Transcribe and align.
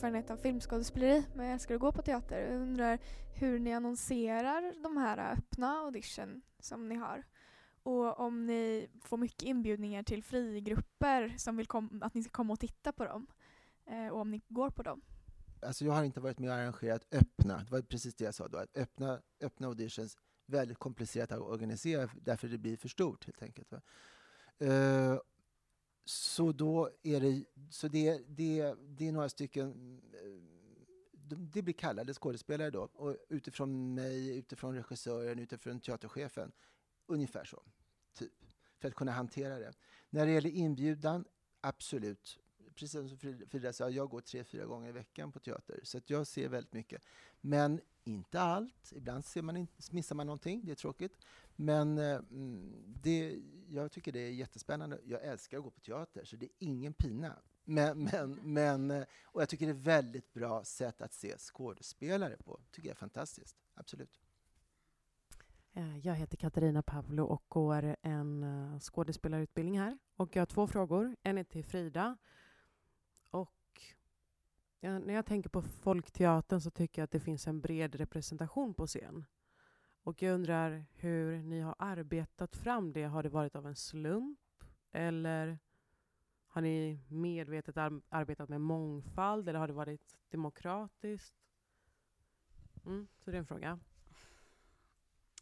erfarenhet 0.00 0.30
av 0.30 0.36
filmskådespeleri 0.36 1.24
men 1.34 1.46
jag 1.46 1.52
älskar 1.52 1.74
att 1.74 1.80
gå 1.80 1.92
på 1.92 2.02
teater. 2.02 2.38
Jag 2.38 2.60
undrar 2.60 2.98
hur 3.34 3.58
ni 3.58 3.72
annonserar 3.72 4.82
de 4.82 4.96
här 4.96 5.32
öppna 5.32 5.78
audition 5.78 6.42
som 6.58 6.88
ni 6.88 6.94
har. 6.94 7.24
Och 7.82 8.20
om 8.20 8.46
ni 8.46 8.88
får 9.00 9.16
mycket 9.16 9.42
inbjudningar 9.42 10.02
till 10.02 10.24
frigrupper 10.24 11.34
som 11.38 11.56
vill 11.56 11.66
att 12.00 12.14
ni 12.14 12.22
ska 12.22 12.30
komma 12.30 12.52
och 12.52 12.60
titta 12.60 12.92
på 12.92 13.04
dem. 13.04 13.26
Eh, 13.86 14.08
och 14.08 14.20
om 14.20 14.30
ni 14.30 14.42
går 14.48 14.70
på 14.70 14.82
dem. 14.82 15.00
Alltså 15.62 15.84
jag 15.84 15.92
har 15.92 16.04
inte 16.04 16.20
varit 16.20 16.38
med 16.38 16.50
och 16.50 16.56
arrangerat 16.56 17.06
öppna, 17.12 17.58
det 17.58 17.70
var 17.70 17.82
precis 17.82 18.14
det 18.14 18.24
jag 18.24 18.34
sa 18.34 18.48
då, 18.48 18.58
att 18.58 18.76
öppna, 18.76 19.20
öppna 19.40 19.66
auditions 19.66 20.16
väldigt 20.46 20.78
komplicerat 20.78 21.32
att 21.32 21.40
organisera 21.40 22.10
därför 22.22 22.48
det 22.48 22.58
blir 22.58 22.76
för 22.76 22.88
stort 22.88 23.24
helt 23.24 23.42
enkelt. 23.42 23.72
Uh, 24.62 25.18
så 26.10 26.52
då 26.52 26.90
är 27.02 27.20
det, 27.20 27.44
så 27.70 27.88
det, 27.88 28.22
det, 28.28 28.74
det 28.88 29.08
är 29.08 29.12
några 29.12 29.28
stycken, 29.28 30.00
eh, 30.12 31.30
det 31.36 31.62
blir 31.62 31.74
kallade 31.74 32.14
skådespelare 32.14 32.70
då, 32.70 32.82
och 32.82 33.16
utifrån 33.28 33.94
mig, 33.94 34.38
utifrån 34.38 34.74
regissören, 34.74 35.38
utifrån 35.38 35.80
teaterchefen, 35.80 36.52
ungefär 37.06 37.44
så, 37.44 37.62
typ, 38.14 38.32
för 38.78 38.88
att 38.88 38.94
kunna 38.94 39.12
hantera 39.12 39.58
det. 39.58 39.72
När 40.10 40.26
det 40.26 40.32
gäller 40.32 40.50
inbjudan, 40.50 41.24
absolut. 41.60 42.38
Precis 42.74 42.92
som 42.92 43.18
Frida 43.48 43.72
sa, 43.72 43.90
jag 43.90 44.08
går 44.10 44.20
tre, 44.20 44.44
fyra 44.44 44.66
gånger 44.66 44.88
i 44.88 44.92
veckan 44.92 45.32
på 45.32 45.38
teater, 45.38 45.80
så 45.82 45.98
att 45.98 46.10
jag 46.10 46.26
ser 46.26 46.48
väldigt 46.48 46.72
mycket. 46.72 47.02
Men 47.40 47.80
inte 48.04 48.40
allt. 48.40 48.92
Ibland 48.92 49.24
ser 49.24 49.42
man 49.42 49.56
in, 49.56 49.68
missar 49.90 50.14
man 50.16 50.26
någonting, 50.26 50.64
det 50.64 50.72
är 50.72 50.76
tråkigt. 50.76 51.18
Men 51.60 51.98
eh, 51.98 52.20
det, 52.86 53.40
jag 53.68 53.92
tycker 53.92 54.12
det 54.12 54.20
är 54.20 54.30
jättespännande. 54.30 55.00
Jag 55.04 55.24
älskar 55.24 55.58
att 55.58 55.64
gå 55.64 55.70
på 55.70 55.80
teater, 55.80 56.24
så 56.24 56.36
det 56.36 56.46
är 56.46 56.50
ingen 56.58 56.92
pina. 56.92 57.36
Men, 57.64 58.04
men, 58.04 58.38
men, 58.42 58.90
eh, 58.90 59.04
och 59.24 59.42
jag 59.42 59.48
tycker 59.48 59.66
det 59.66 59.72
är 59.72 59.76
ett 59.76 59.86
väldigt 59.86 60.32
bra 60.32 60.64
sätt 60.64 61.02
att 61.02 61.12
se 61.12 61.38
skådespelare 61.38 62.36
på. 62.36 62.60
tycker 62.70 62.88
jag 62.88 62.94
är 62.94 62.98
fantastiskt. 62.98 63.56
Absolut. 63.74 64.20
Eh, 65.72 65.98
jag 65.98 66.14
heter 66.14 66.36
Katarina 66.36 66.82
Pavlo 66.82 67.24
och 67.24 67.44
går 67.48 67.96
en 68.02 68.80
skådespelarutbildning 68.80 69.78
här. 69.78 69.98
Och 70.16 70.36
jag 70.36 70.40
har 70.40 70.46
två 70.46 70.66
frågor. 70.66 71.16
En 71.22 71.38
är 71.38 71.44
till 71.44 71.64
Frida. 71.64 72.16
Och 73.30 73.82
när 74.80 75.14
jag 75.14 75.26
tänker 75.26 75.50
på 75.50 75.62
Folkteatern 75.62 76.60
så 76.60 76.70
tycker 76.70 77.02
jag 77.02 77.04
att 77.04 77.10
det 77.10 77.20
finns 77.20 77.46
en 77.46 77.60
bred 77.60 77.94
representation 77.94 78.74
på 78.74 78.86
scen. 78.86 79.24
Och 80.02 80.22
jag 80.22 80.34
undrar 80.34 80.84
hur 80.94 81.42
ni 81.42 81.60
har 81.60 81.74
arbetat 81.78 82.56
fram 82.56 82.92
det. 82.92 83.04
Har 83.04 83.22
det 83.22 83.28
varit 83.28 83.56
av 83.56 83.66
en 83.66 83.76
slump? 83.76 84.38
Eller 84.92 85.58
har 86.46 86.62
ni 86.62 87.00
medvetet 87.08 87.76
ar 87.76 88.00
arbetat 88.08 88.48
med 88.48 88.60
mångfald? 88.60 89.48
Eller 89.48 89.58
har 89.58 89.66
det 89.66 89.72
varit 89.72 90.18
demokratiskt? 90.30 91.34
Mm, 92.86 93.08
så 93.18 93.30
det 93.30 93.36
är 93.36 93.38
en 93.38 93.46
fråga. 93.46 93.78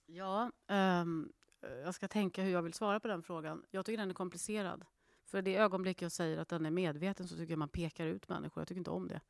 Ja, 0.07 0.51
um, 0.67 1.33
jag 1.61 1.95
ska 1.95 2.09
tänka 2.09 2.43
hur 2.43 2.51
jag 2.51 2.63
vill 2.63 2.75
svara 2.75 3.01
på 3.01 3.09
den 3.09 3.23
frågan. 3.23 3.65
Jag 3.71 3.87
tycker 3.87 3.99
den 3.99 4.11
är 4.11 4.15
komplicerad. 4.15 4.85
För 5.25 5.43
det 5.43 5.57
ögonblick 5.57 6.03
jag 6.03 6.13
säger 6.13 6.39
att 6.39 6.49
den 6.49 6.67
är 6.67 6.71
medveten 6.71 7.29
så 7.29 7.37
tycker 7.37 7.53
jag 7.53 7.59
man 7.59 7.69
pekar 7.69 8.07
ut 8.07 8.29
människor. 8.29 8.61
Jag 8.61 8.69
tycker 8.69 8.79
inte 8.79 8.91
om 8.91 9.09
det. 9.09 9.21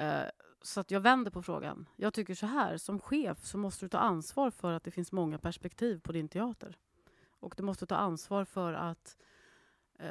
Uh, 0.00 0.30
så 0.66 0.80
att 0.80 0.90
jag 0.90 1.00
vänder 1.00 1.30
på 1.30 1.42
frågan. 1.42 1.88
Jag 1.96 2.14
tycker 2.14 2.34
så 2.34 2.46
här, 2.46 2.76
som 2.76 3.00
chef 3.00 3.44
så 3.44 3.58
måste 3.58 3.84
du 3.84 3.88
ta 3.88 3.98
ansvar 3.98 4.50
för 4.50 4.72
att 4.72 4.84
det 4.84 4.90
finns 4.90 5.12
många 5.12 5.38
perspektiv 5.38 6.00
på 6.00 6.12
din 6.12 6.28
teater. 6.28 6.78
Och 7.28 7.54
du 7.56 7.62
måste 7.62 7.86
ta 7.86 7.94
ansvar 7.94 8.44
för 8.44 8.72
att 8.72 9.16
eh, 9.98 10.10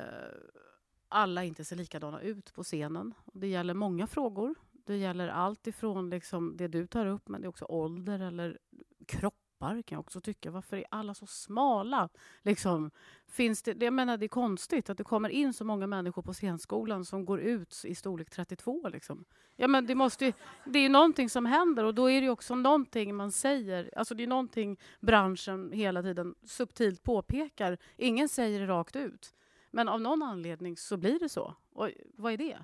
alla 1.08 1.44
inte 1.44 1.66
ser 1.66 1.76
likadana 1.76 2.22
ut 2.22 2.54
på 2.54 2.64
scenen. 2.64 3.14
Det 3.34 3.48
gäller 3.48 3.74
många 3.74 4.08
frågor. 4.08 4.56
Det 4.72 4.98
gäller 4.98 5.28
allt 5.28 5.68
ifrån 5.68 6.10
liksom 6.10 6.58
det 6.58 6.68
du 6.68 6.88
tar 6.88 7.06
upp, 7.06 7.28
men 7.28 7.42
det 7.42 7.46
är 7.46 7.50
också 7.50 7.66
ålder 7.66 8.20
eller 8.20 8.60
kropp 9.06 9.45
kroppar 9.66 9.82
kan 9.82 9.96
jag 9.96 10.00
också 10.00 10.22
tycka. 10.22 10.52
Varför 10.52 10.78
är 10.78 10.86
alla 10.92 11.14
så 11.14 11.26
smala? 11.26 12.10
Liksom, 12.44 12.92
finns 13.28 13.64
det, 13.64 13.84
jag 13.84 13.94
menar, 13.94 14.18
det 14.18 14.26
är 14.26 14.28
konstigt 14.28 14.90
att 14.90 14.98
det 14.98 15.04
kommer 15.04 15.30
in 15.30 15.54
så 15.54 15.66
många 15.66 15.88
människor 15.88 16.24
på 16.24 16.34
scenskolan 16.34 17.06
som 17.06 17.26
går 17.26 17.40
ut 17.40 17.84
i 17.86 17.96
storlek 17.96 18.30
32. 18.30 18.90
Liksom. 18.90 19.26
Ja, 19.58 19.68
men 19.68 19.86
det, 19.86 19.96
måste, 19.96 20.34
det 20.66 20.80
är 20.80 20.90
någonting 20.90 21.30
som 21.30 21.46
händer 21.46 21.84
och 21.84 21.94
då 21.94 22.10
är 22.10 22.22
det 22.22 22.30
också 22.30 22.56
någonting 22.56 23.16
man 23.16 23.32
säger. 23.32 23.90
Alltså 23.96 24.16
det 24.16 24.24
är 24.24 24.28
någonting 24.28 24.78
branschen 25.02 25.72
hela 25.72 26.02
tiden 26.02 26.36
subtilt 26.44 27.04
påpekar. 27.04 27.78
Ingen 27.98 28.30
säger 28.30 28.60
det 28.60 28.68
rakt 28.68 28.96
ut. 28.96 29.34
Men 29.72 29.90
av 29.90 30.02
någon 30.02 30.24
anledning 30.24 30.78
så 30.78 30.98
blir 30.98 31.20
det 31.20 31.30
så. 31.30 31.56
Och 31.74 31.90
vad 32.18 32.34
är 32.34 32.38
det? 32.38 32.58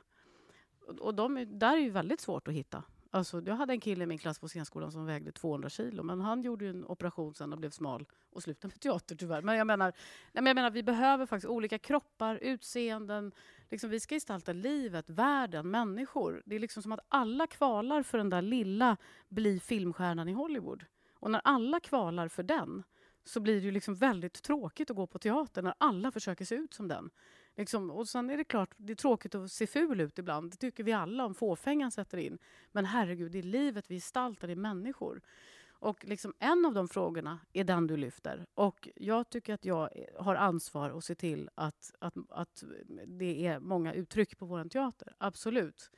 Och 1.00 1.14
de, 1.14 1.46
där 1.60 1.74
är 1.74 1.82
ju 1.82 1.90
väldigt 1.90 2.20
svårt 2.20 2.48
att 2.48 2.54
hitta. 2.54 2.84
Alltså, 3.14 3.42
jag 3.46 3.56
hade 3.56 3.74
en 3.74 3.80
kille 3.80 4.04
i 4.04 4.08
min 4.08 4.18
klass 4.18 4.40
på 4.40 4.48
scenskolan 4.48 4.92
som 4.92 5.06
vägde 5.06 5.32
200 5.32 5.70
kilo, 5.70 6.04
men 6.04 6.22
han 6.22 6.42
gjorde 6.42 6.68
en 6.68 6.86
operation 6.86 7.34
sen 7.34 7.54
och 7.54 7.60
blev 7.60 7.70
smal 7.70 8.06
och 8.30 8.44
slutade 8.44 8.68
med 8.74 8.80
teater 8.80 9.16
tyvärr. 9.16 9.42
Men 9.42 9.58
jag 9.58 9.68
menar, 9.68 9.86
nej, 10.32 10.44
men 10.44 10.46
jag 10.46 10.56
menar 10.56 10.72
vi 10.72 10.84
behöver 10.84 11.26
faktiskt 11.26 11.50
olika 11.50 11.80
kroppar, 11.80 12.36
utseenden. 12.36 13.32
Liksom, 13.70 13.90
vi 13.90 14.00
ska 14.00 14.16
gestalta 14.16 14.54
livet, 14.54 15.10
världen, 15.10 15.72
människor. 15.72 16.42
Det 16.46 16.56
är 16.56 16.60
liksom 16.60 16.84
som 16.84 16.92
att 16.92 17.06
alla 17.10 17.48
kvalar 17.48 18.04
för 18.04 18.18
den 18.18 18.30
där 18.30 18.42
lilla 18.42 18.98
bli 19.30 19.60
filmstjärnan 19.60 20.30
i 20.30 20.34
Hollywood. 20.34 20.86
Och 21.14 21.32
när 21.32 21.42
alla 21.44 21.80
kvalar 21.80 22.28
för 22.28 22.44
den 22.44 22.84
så 23.24 23.40
blir 23.40 23.62
det 23.62 23.72
liksom 23.72 23.96
väldigt 23.96 24.44
tråkigt 24.44 24.90
att 24.90 24.96
gå 24.96 25.08
på 25.08 25.20
teater 25.20 25.62
när 25.62 25.74
alla 25.78 26.12
försöker 26.12 26.46
se 26.46 26.56
ut 26.56 26.74
som 26.74 26.88
den. 26.88 27.10
Liksom, 27.56 27.92
och 27.92 28.08
sen 28.08 28.30
är 28.30 28.38
det 28.38 28.44
klart, 28.44 28.74
det 28.78 28.94
är 28.94 28.96
tråkigt 28.96 29.36
att 29.36 29.52
se 29.52 29.68
ful 29.68 30.02
ut 30.02 30.20
ibland. 30.20 30.52
Det 30.52 30.58
tycker 30.58 30.84
vi 30.84 30.92
alla 30.92 31.26
om 31.26 31.36
fåfängan 31.36 31.92
sätter 31.92 32.18
in. 32.18 32.38
Men 32.72 32.86
herregud, 32.86 33.32
det 33.32 33.40
är 33.40 33.44
livet 33.44 33.92
vi 33.92 33.96
gestaltar, 33.96 34.48
det 34.48 34.54
är 34.54 34.56
människor. 34.56 35.22
Och 35.70 36.06
liksom 36.06 36.34
en 36.40 36.66
av 36.66 36.74
de 36.74 36.88
frågorna 36.88 37.40
är 37.54 37.64
den 37.64 37.88
du 37.88 37.98
lyfter. 37.98 38.46
Och 38.54 38.90
jag 38.96 39.30
tycker 39.30 39.54
att 39.54 39.66
jag 39.66 39.90
har 40.20 40.36
ansvar 40.36 40.90
att 40.90 41.04
se 41.04 41.16
till 41.16 41.50
att, 41.56 41.92
att, 42.00 42.14
att 42.30 42.64
det 43.08 43.48
är 43.48 43.60
många 43.60 43.94
uttryck 43.94 44.38
på 44.38 44.46
vår 44.46 44.66
teater. 44.66 45.16
Absolut. 45.18 45.92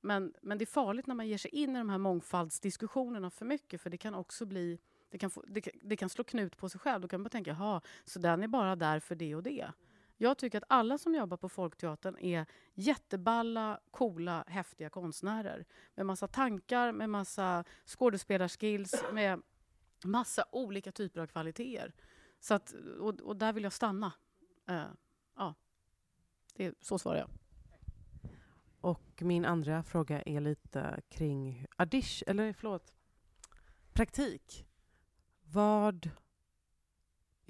Men, 0.00 0.34
men 0.42 0.58
det 0.58 0.64
är 0.64 0.66
farligt 0.66 1.06
när 1.06 1.14
man 1.14 1.28
ger 1.28 1.38
sig 1.38 1.50
in 1.50 1.76
i 1.76 1.78
de 1.78 1.90
här 1.90 1.98
mångfaldsdiskussionerna 1.98 3.30
för 3.30 3.44
mycket, 3.44 3.80
för 3.80 3.90
det 3.90 3.96
kan 3.96 4.14
också 4.14 4.46
bli 4.46 4.78
det 5.10 5.18
kan, 5.18 5.30
få, 5.30 5.44
det, 5.48 5.68
det 5.82 5.96
kan 5.96 6.08
slå 6.08 6.24
knut 6.24 6.56
på 6.56 6.68
sig 6.68 6.80
själv. 6.80 7.00
Då 7.00 7.08
kan 7.08 7.20
man 7.20 7.30
tänka, 7.30 7.50
jaha, 7.50 7.80
så 8.04 8.18
den 8.18 8.42
är 8.42 8.48
bara 8.48 8.76
där 8.76 9.00
för 9.00 9.14
det 9.14 9.34
och 9.34 9.42
det. 9.42 9.70
Jag 10.22 10.38
tycker 10.38 10.58
att 10.58 10.64
alla 10.68 10.98
som 10.98 11.14
jobbar 11.14 11.36
på 11.36 11.48
Folkteatern 11.48 12.18
är 12.18 12.46
jätteballa, 12.74 13.80
coola, 13.90 14.44
häftiga 14.46 14.90
konstnärer. 14.90 15.64
Med 15.94 16.06
massa 16.06 16.28
tankar, 16.28 16.92
med 16.92 17.10
massa 17.10 17.64
skådespelarskills, 17.86 18.94
med 19.12 19.42
massa 20.04 20.44
olika 20.52 20.92
typer 20.92 21.20
av 21.20 21.26
kvaliteter. 21.26 21.92
Så 22.40 22.54
att, 22.54 22.74
och, 23.00 23.20
och 23.20 23.36
där 23.36 23.52
vill 23.52 23.62
jag 23.62 23.72
stanna. 23.72 24.12
Uh, 24.70 24.84
ja, 25.36 25.54
det, 26.54 26.74
så 26.80 26.98
svarar 26.98 27.18
jag. 27.18 27.30
Och 28.80 29.22
min 29.22 29.44
andra 29.44 29.82
fråga 29.82 30.22
är 30.22 30.40
lite 30.40 31.00
kring 31.08 31.66
audition, 31.76 32.28
eller 32.28 32.52
förlåt, 32.52 32.94
praktik. 33.92 34.66
Vad 35.42 36.10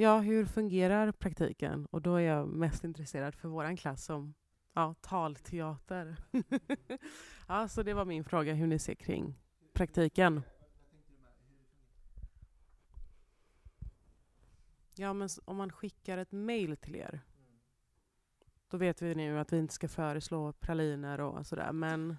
Ja, 0.00 0.18
hur 0.18 0.44
fungerar 0.44 1.12
praktiken? 1.12 1.86
Och 1.86 2.02
då 2.02 2.14
är 2.14 2.20
jag 2.20 2.48
mest 2.48 2.84
intresserad 2.84 3.34
för 3.34 3.48
vår 3.48 3.76
klass 3.76 4.04
som 4.04 4.34
ja, 4.74 4.94
talteater. 5.00 6.16
ja, 7.48 7.68
så 7.68 7.82
det 7.82 7.94
var 7.94 8.04
min 8.04 8.24
fråga, 8.24 8.54
hur 8.54 8.66
ni 8.66 8.78
ser 8.78 8.94
kring 8.94 9.34
praktiken. 9.72 10.42
Ja, 14.94 15.12
men 15.12 15.28
om 15.44 15.56
man 15.56 15.72
skickar 15.72 16.18
ett 16.18 16.32
mejl 16.32 16.76
till 16.76 16.96
er, 16.96 17.20
då 18.68 18.76
vet 18.76 19.02
vi 19.02 19.14
nu 19.14 19.38
att 19.38 19.52
vi 19.52 19.58
inte 19.58 19.74
ska 19.74 19.88
föreslå 19.88 20.52
praliner 20.52 21.20
och 21.20 21.46
sådär, 21.46 21.72
men 21.72 22.16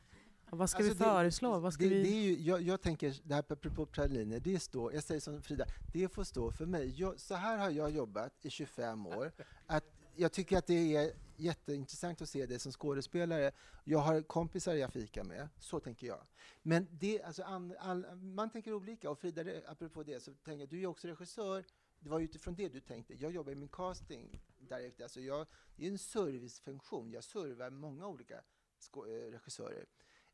vad 0.58 0.70
ska 0.70 0.78
alltså 0.78 0.94
vi 0.94 1.00
föreslå? 1.00 1.60
Vad 1.60 1.74
ska 1.74 1.84
det, 1.84 1.90
vi... 1.90 2.04
Det 2.04 2.10
är 2.10 2.22
ju, 2.22 2.42
jag, 2.42 2.62
jag, 2.62 2.82
tänker, 2.82 3.22
det 3.24 3.34
här 3.34 3.44
apropå 3.50 3.86
praliner, 3.86 4.40
det 4.40 4.60
står, 4.60 4.94
jag 4.94 5.04
säger 5.04 5.22
som 5.22 5.42
Frida, 5.42 5.66
det 5.94 6.08
får 6.08 6.24
stå 6.24 6.52
för 6.52 6.66
mig. 6.66 6.94
Jag, 7.00 7.20
så 7.20 7.36
här 7.36 7.58
har 7.58 7.70
jag 7.70 7.92
jobbat 7.92 8.46
i 8.46 8.50
25 8.50 9.08
år. 9.08 9.32
Att 9.68 9.84
jag 10.16 10.32
tycker 10.32 10.58
att 10.58 10.68
det 10.68 10.96
är 10.96 11.14
jätteintressant 11.38 12.22
att 12.22 12.30
se 12.30 12.46
det 12.46 12.60
som 12.60 12.72
skådespelare. 12.72 13.52
Jag 13.84 14.00
har 14.00 14.22
kompisar 14.22 14.74
jag 14.74 14.94
fikar 14.94 15.24
med, 15.24 15.50
så 15.60 15.80
tänker 15.80 16.08
jag. 16.08 16.22
Men 16.62 16.88
det, 16.92 17.22
alltså, 17.22 17.44
all, 17.44 17.76
all, 17.80 18.16
man 18.16 18.50
tänker 18.50 18.74
olika. 18.74 19.10
Och 19.10 19.20
Frida, 19.20 19.44
apropå 19.68 20.04
det, 20.04 20.20
så 20.20 20.34
tänker 20.34 20.60
jag, 20.60 20.70
du 20.70 20.82
är 20.82 20.88
också 20.88 21.08
regissör. 21.08 21.66
Det 22.00 22.10
var 22.10 22.20
utifrån 22.20 22.56
det 22.56 22.70
du 22.70 22.80
tänkte. 22.80 23.14
Jag 23.14 23.32
jobbar 23.32 23.52
i 23.52 23.56
min 23.56 23.70
casting 23.70 24.42
direkt. 24.60 25.02
Alltså 25.02 25.22
jag, 25.22 25.48
det 25.76 25.86
är 25.88 25.92
en 25.92 25.98
servicefunktion. 25.98 27.12
Jag 27.12 27.24
servar 27.24 27.70
många 27.70 28.08
olika 28.08 28.36
eh, 28.36 29.32
regissörer. 29.32 29.86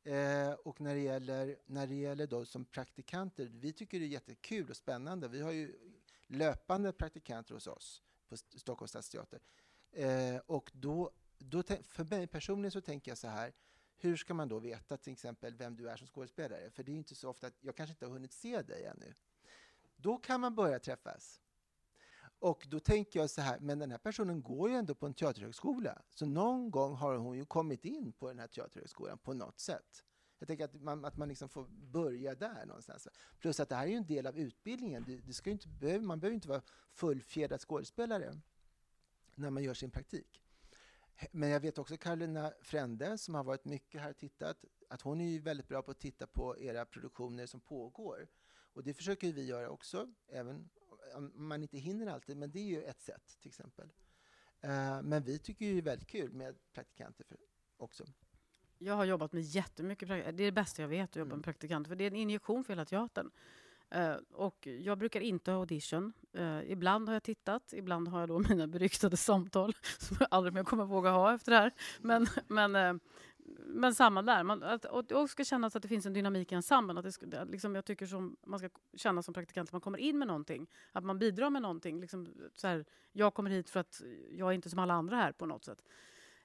Eh, 0.07 0.53
och 0.53 0.81
när 0.81 0.95
det 0.95 1.01
gäller, 1.01 1.57
när 1.65 1.87
det 1.87 1.95
gäller 1.95 2.27
då 2.27 2.45
som 2.45 2.65
praktikanter, 2.65 3.45
vi 3.45 3.73
tycker 3.73 3.99
det 3.99 4.05
är 4.05 4.07
jättekul 4.07 4.69
och 4.69 4.77
spännande. 4.77 5.27
Vi 5.27 5.41
har 5.41 5.51
ju 5.51 5.75
löpande 6.27 6.91
praktikanter 6.91 7.53
hos 7.53 7.67
oss 7.67 8.03
på 8.29 8.37
Stockholms 8.37 8.89
stadsteater. 8.89 9.39
Eh, 9.91 10.37
och 10.45 10.71
då 10.73 11.11
då, 11.39 11.63
för 11.63 12.03
mig 12.03 12.27
personligen 12.27 12.71
så 12.71 12.81
tänker 12.81 13.11
jag 13.11 13.17
så 13.17 13.27
här, 13.27 13.53
hur 13.97 14.17
ska 14.17 14.33
man 14.33 14.47
då 14.47 14.59
veta 14.59 14.97
till 14.97 15.13
exempel 15.13 15.55
vem 15.55 15.75
du 15.75 15.89
är 15.89 15.97
som 15.97 16.07
skådespelare? 16.07 16.69
För 16.69 16.83
det 16.83 16.91
är 16.91 16.95
inte 16.95 17.15
så 17.15 17.29
ofta 17.29 17.47
att 17.47 17.53
jag 17.61 17.75
kanske 17.75 17.91
inte 17.91 18.05
har 18.05 18.13
hunnit 18.13 18.33
se 18.33 18.61
dig 18.61 18.85
ännu. 18.85 19.13
Då 19.95 20.17
kan 20.17 20.41
man 20.41 20.55
börja 20.55 20.79
träffas. 20.79 21.41
Och 22.39 22.67
då 22.69 22.79
tänker 22.79 23.19
jag 23.19 23.29
så 23.29 23.41
här, 23.41 23.59
men 23.59 23.79
den 23.79 23.91
här 23.91 23.97
personen 23.97 24.41
går 24.41 24.69
ju 24.69 24.75
ändå 24.75 24.95
på 24.95 25.05
en 25.05 25.13
teaterhögskola. 25.13 26.01
Så 26.09 26.25
någon 26.25 26.71
gång 26.71 26.95
har 26.95 27.15
hon 27.15 27.37
ju 27.37 27.45
kommit 27.45 27.85
in 27.85 28.13
på 28.13 28.27
den 28.27 28.39
här 28.39 28.47
teaterhögskolan 28.47 29.17
på 29.17 29.33
något 29.33 29.59
sätt. 29.59 30.03
Jag 30.39 30.47
tänker 30.47 30.65
att 30.65 30.81
man, 30.81 31.05
att 31.05 31.17
man 31.17 31.29
liksom 31.29 31.49
får 31.49 31.67
börja 31.69 32.35
där 32.35 32.65
någonstans. 32.65 33.07
Plus 33.39 33.59
att 33.59 33.69
det 33.69 33.75
här 33.75 33.85
är 33.85 33.89
ju 33.89 33.95
en 33.95 34.07
del 34.07 34.27
av 34.27 34.37
utbildningen. 34.37 35.03
Det, 35.07 35.17
det 35.17 35.33
ska 35.33 35.49
inte, 35.49 35.67
man 35.99 36.19
behöver 36.19 36.35
inte 36.35 36.47
vara 36.49 36.61
fullfjädrad 36.91 37.61
skådespelare 37.61 38.41
när 39.35 39.49
man 39.49 39.63
gör 39.63 39.73
sin 39.73 39.91
praktik. 39.91 40.41
Men 41.31 41.49
jag 41.49 41.59
vet 41.59 41.77
också 41.77 41.97
Carolina 41.97 42.53
Frände 42.61 43.17
som 43.17 43.35
har 43.35 43.43
varit 43.43 43.65
mycket 43.65 44.01
här 44.01 44.09
och 44.09 44.17
tittat, 44.17 44.65
att 44.89 45.01
hon 45.01 45.21
är 45.21 45.29
ju 45.29 45.39
väldigt 45.39 45.67
bra 45.67 45.81
på 45.81 45.91
att 45.91 45.99
titta 45.99 46.27
på 46.27 46.59
era 46.59 46.85
produktioner 46.85 47.45
som 47.45 47.59
pågår. 47.59 48.27
Och 48.73 48.83
det 48.83 48.93
försöker 48.93 49.33
vi 49.33 49.45
göra 49.45 49.69
också, 49.69 50.13
även 50.27 50.69
man 51.33 51.61
inte 51.61 51.77
hinner 51.77 52.07
alltid, 52.07 52.37
men 52.37 52.51
det 52.51 52.59
är 52.59 52.63
ju 52.63 52.83
ett 52.83 53.01
sätt 53.01 53.37
till 53.41 53.49
exempel. 53.49 53.91
Uh, 54.65 55.01
men 55.01 55.23
vi 55.23 55.39
tycker 55.39 55.65
ju 55.65 55.73
det 55.73 55.79
är 55.79 55.81
väldigt 55.81 56.07
kul 56.07 56.33
med 56.33 56.55
praktikanter 56.73 57.23
för, 57.23 57.37
också. 57.77 58.05
Jag 58.77 58.93
har 58.93 59.05
jobbat 59.05 59.33
med 59.33 59.41
jättemycket 59.41 60.07
Det 60.07 60.15
är 60.15 60.31
det 60.31 60.51
bästa 60.51 60.81
jag 60.81 60.89
vet, 60.89 61.09
att 61.09 61.15
jobba 61.15 61.27
med 61.27 61.33
mm. 61.33 61.43
praktikanter. 61.43 61.89
För 61.89 61.95
det 61.95 62.03
är 62.03 62.11
en 62.11 62.15
injektion 62.15 62.63
för 62.63 62.73
hela 62.73 62.85
teatern. 62.85 63.31
Uh, 63.95 64.15
och 64.31 64.67
jag 64.67 64.97
brukar 64.97 65.21
inte 65.21 65.51
ha 65.51 65.59
audition. 65.59 66.13
Uh, 66.37 66.71
ibland 66.71 67.09
har 67.09 67.15
jag 67.15 67.23
tittat, 67.23 67.73
ibland 67.73 68.07
har 68.07 68.19
jag 68.19 68.29
då 68.29 68.39
mina 68.49 68.67
beryktade 68.67 69.17
samtal 69.17 69.73
som 69.99 70.17
jag 70.19 70.27
aldrig 70.31 70.53
mer 70.53 70.63
kommer 70.63 70.85
våga 70.85 71.09
ha 71.09 71.35
efter 71.35 71.51
det 71.51 71.57
här. 71.57 71.71
Men, 72.01 72.27
men, 72.47 72.99
men 73.65 73.95
samma 73.95 74.21
där. 74.21 74.43
Man, 74.43 74.63
att, 74.63 74.85
och 74.85 75.05
det 75.05 75.27
ska 75.27 75.43
kännas 75.43 75.75
att 75.75 75.81
det 75.81 75.87
finns 75.87 76.05
en 76.05 76.13
dynamik 76.13 76.51
i 76.51 76.55
ensemblen. 76.55 76.97
Att 76.97 77.03
det 77.03 77.11
ska, 77.11 77.25
liksom 77.43 77.75
jag 77.75 77.85
tycker 77.85 78.05
som 78.05 78.37
man 78.45 78.59
ska 78.59 78.69
känna 78.93 79.21
som 79.23 79.33
praktikant 79.33 79.69
att 79.69 79.73
man 79.73 79.81
kommer 79.81 79.97
in 79.97 80.19
med 80.19 80.27
någonting. 80.27 80.67
Att 80.91 81.03
man 81.03 81.19
bidrar 81.19 81.49
med 81.49 81.61
någonting. 81.61 82.01
Liksom, 82.01 82.27
så 82.53 82.67
här, 82.67 82.85
jag 83.11 83.33
kommer 83.33 83.49
hit 83.49 83.69
för 83.69 83.79
att 83.79 84.01
jag 84.31 84.49
är 84.49 84.53
inte 84.53 84.69
som 84.69 84.79
alla 84.79 84.93
andra 84.93 85.15
här 85.15 85.31
på 85.31 85.45
något 85.45 85.65
sätt. 85.65 85.83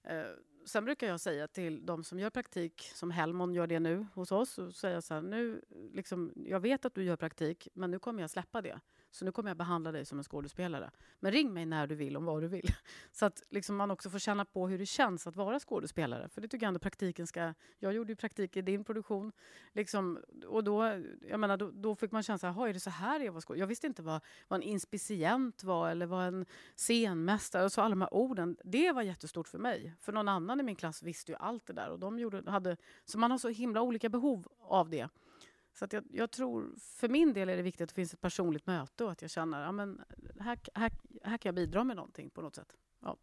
Eh, 0.02 0.24
sen 0.64 0.84
brukar 0.84 1.06
jag 1.06 1.20
säga 1.20 1.48
till 1.48 1.86
de 1.86 2.04
som 2.04 2.18
gör 2.18 2.30
praktik, 2.30 2.90
som 2.94 3.10
Helmon 3.10 3.54
gör 3.54 3.66
det 3.66 3.80
nu 3.80 4.06
hos 4.14 4.32
oss, 4.32 4.58
och 4.58 4.74
säga 4.74 5.02
så 5.02 5.14
här, 5.14 5.22
nu, 5.22 5.62
liksom, 5.92 6.32
jag 6.34 6.60
vet 6.60 6.84
att 6.84 6.94
du 6.94 7.04
gör 7.04 7.16
praktik, 7.16 7.68
men 7.74 7.90
nu 7.90 7.98
kommer 7.98 8.20
jag 8.20 8.30
släppa 8.30 8.62
det. 8.62 8.80
Så 9.12 9.24
nu 9.24 9.32
kommer 9.32 9.50
jag 9.50 9.56
behandla 9.56 9.92
dig 9.92 10.04
som 10.04 10.18
en 10.18 10.24
skådespelare. 10.24 10.90
Men 11.20 11.32
ring 11.32 11.52
mig 11.52 11.66
när 11.66 11.86
du 11.86 11.94
vill 11.94 12.16
om 12.16 12.24
vad 12.24 12.42
du 12.42 12.48
vill. 12.48 12.74
Så 13.12 13.26
att 13.26 13.42
liksom 13.50 13.76
man 13.76 13.90
också 13.90 14.10
får 14.10 14.18
känna 14.18 14.44
på 14.44 14.68
hur 14.68 14.78
det 14.78 14.86
känns 14.86 15.26
att 15.26 15.36
vara 15.36 15.60
skådespelare. 15.60 16.28
För 16.28 16.40
det 16.40 16.48
tycker 16.48 16.64
jag 16.64 16.68
ändå 16.68 16.80
praktiken 16.80 17.26
ska... 17.26 17.54
Jag 17.78 17.92
gjorde 17.92 18.12
ju 18.12 18.16
praktik 18.16 18.56
i 18.56 18.62
din 18.62 18.84
produktion. 18.84 19.32
Liksom, 19.72 20.18
och 20.46 20.64
då, 20.64 21.02
jag 21.28 21.40
menar, 21.40 21.56
då, 21.56 21.70
då 21.70 21.96
fick 21.96 22.12
man 22.12 22.22
känna 22.22 22.38
så 22.38 22.46
här, 22.46 22.68
är 22.68 22.72
det 22.72 22.80
så 22.80 22.90
här 22.90 23.20
jag 23.20 23.32
var 23.32 23.40
skådespelare? 23.40 23.60
Jag 23.60 23.66
visste 23.66 23.86
inte 23.86 24.02
vad, 24.02 24.20
vad 24.48 24.56
en 24.56 24.62
inspicient 24.62 25.64
var 25.64 25.90
eller 25.90 26.06
vad 26.06 26.26
en 26.26 26.46
scenmästare 26.76 27.64
och 27.64 27.72
så 27.72 27.80
alla 27.80 27.90
de 27.90 28.00
här 28.00 28.14
orden. 28.14 28.56
Det 28.64 28.92
var 28.92 29.02
jättestort 29.02 29.48
för 29.48 29.58
mig. 29.58 29.94
För 30.00 30.12
någon 30.12 30.28
annan 30.28 30.60
i 30.60 30.62
min 30.62 30.76
klass 30.76 31.02
visste 31.02 31.32
ju 31.32 31.38
allt 31.38 31.66
det 31.66 31.72
där. 31.72 31.90
Och 31.90 31.98
de 31.98 32.18
gjorde, 32.18 32.50
hade, 32.50 32.76
så 33.04 33.18
man 33.18 33.30
har 33.30 33.38
så 33.38 33.48
himla 33.48 33.82
olika 33.82 34.08
behov 34.08 34.48
av 34.60 34.90
det. 34.90 35.08
Så 35.72 35.84
att 35.84 35.92
jag, 35.92 36.04
jag, 36.10 36.30
tror, 36.30 36.74
för 36.78 37.08
min 37.08 37.32
del 37.32 37.48
är 37.48 37.56
det 37.56 37.62
viktigt 37.62 37.80
att 37.80 37.88
det 37.88 37.94
finns 37.94 38.14
ett 38.14 38.20
personligt 38.20 38.66
möte 38.66 39.04
och 39.04 39.12
att 39.12 39.22
jag 39.22 39.30
känner 39.30 39.60
att 39.60 39.76
ja, 39.76 40.04
här, 40.44 40.58
här, 40.74 40.92
här 41.24 41.38
kan 41.38 41.48
jag 41.48 41.54
bidra 41.54 41.84
med 41.84 41.96
någonting 41.96 42.30
på 42.30 42.42
något 42.42 42.54
sätt. 42.54 42.76
Ja. 43.00 43.16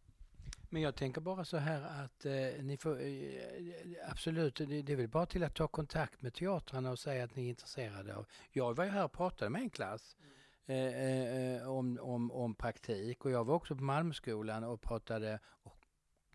Men 0.69 0.81
jag 0.81 0.95
tänker 0.95 1.21
bara 1.21 1.45
så 1.45 1.57
här 1.57 2.03
att 2.03 2.25
eh, 2.25 2.63
ni 2.63 2.77
får 2.77 3.01
eh, 3.01 4.11
absolut, 4.11 4.55
det, 4.55 4.81
det 4.81 4.93
är 4.93 4.97
väl 4.97 5.07
bara 5.07 5.25
till 5.25 5.43
att 5.43 5.55
ta 5.55 5.67
kontakt 5.67 6.21
med 6.21 6.33
teatrarna 6.33 6.91
och 6.91 6.99
säga 6.99 7.23
att 7.23 7.35
ni 7.35 7.45
är 7.45 7.49
intresserade 7.49 8.15
av. 8.15 8.25
Jag 8.51 8.73
var 8.73 8.83
ju 8.83 8.89
här 8.89 9.03
och 9.03 9.11
pratade 9.11 9.49
med 9.49 9.61
en 9.61 9.69
klass 9.69 10.17
mm. 10.65 10.93
eh, 10.93 11.55
eh 11.55 11.69
om, 11.69 11.99
om, 12.01 12.31
om 12.31 12.55
praktik 12.55 13.25
och 13.25 13.31
jag 13.31 13.45
var 13.45 13.55
också 13.55 13.75
på 13.75 13.83
Malmöskolan 13.83 14.63
och 14.63 14.81
pratade 14.81 15.39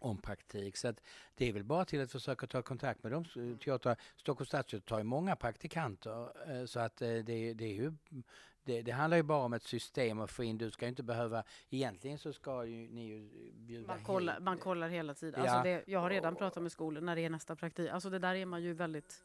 om 0.04 0.18
praktik. 0.18 0.76
Så 0.76 0.94
det 1.34 1.48
är 1.48 1.52
väl 1.52 1.64
bara 1.64 1.84
till 1.84 2.02
att 2.02 2.12
försöka 2.12 2.46
ta 2.46 2.62
kontakt 2.62 3.02
med 3.02 3.12
dem. 3.12 3.24
Teater, 3.64 3.96
Stockholms 4.16 4.48
stadsteater 4.48 4.86
tar 4.88 4.98
ju 4.98 5.04
många 5.04 5.36
praktikanter 5.36 6.50
eh, 6.50 6.64
så 6.64 6.80
att 6.80 7.02
eh, 7.02 7.08
det, 7.08 7.54
det 7.54 7.64
är 7.64 7.74
ju 7.74 7.92
det, 8.64 8.82
det, 8.82 8.92
handlar 8.92 9.16
ju 9.16 9.22
bara 9.22 9.44
om 9.44 9.52
ett 9.52 9.62
system 9.62 10.20
att 10.20 10.30
få 10.30 10.44
in. 10.44 10.58
Du 10.58 10.70
ska 10.70 10.84
ju 10.84 10.88
inte 10.88 11.02
behöva... 11.02 11.44
Egentligen 11.70 12.18
så 12.18 12.32
ska 12.32 12.64
ju 12.64 12.88
ni 12.88 13.06
ju 13.06 13.28
bjuda 13.54 13.86
man 13.86 14.04
kollar, 14.04 14.40
man 14.40 14.58
kollar 14.58 14.88
hela 14.88 15.14
tiden. 15.14 15.40
Alltså 15.40 15.54
ja. 15.54 15.58
Alltså 15.58 15.84
det, 15.86 15.92
jag 15.92 16.00
har 16.00 16.10
redan 16.10 16.36
pratat 16.36 16.62
med 16.62 16.72
skolor 16.72 17.00
när 17.00 17.16
det 17.16 17.24
är 17.24 17.30
nästa 17.30 17.56
praktik. 17.56 17.90
Alltså 17.90 18.10
det 18.10 18.18
där 18.18 18.34
är 18.34 18.46
man 18.46 18.62
ju 18.62 18.72
väldigt 18.72 19.24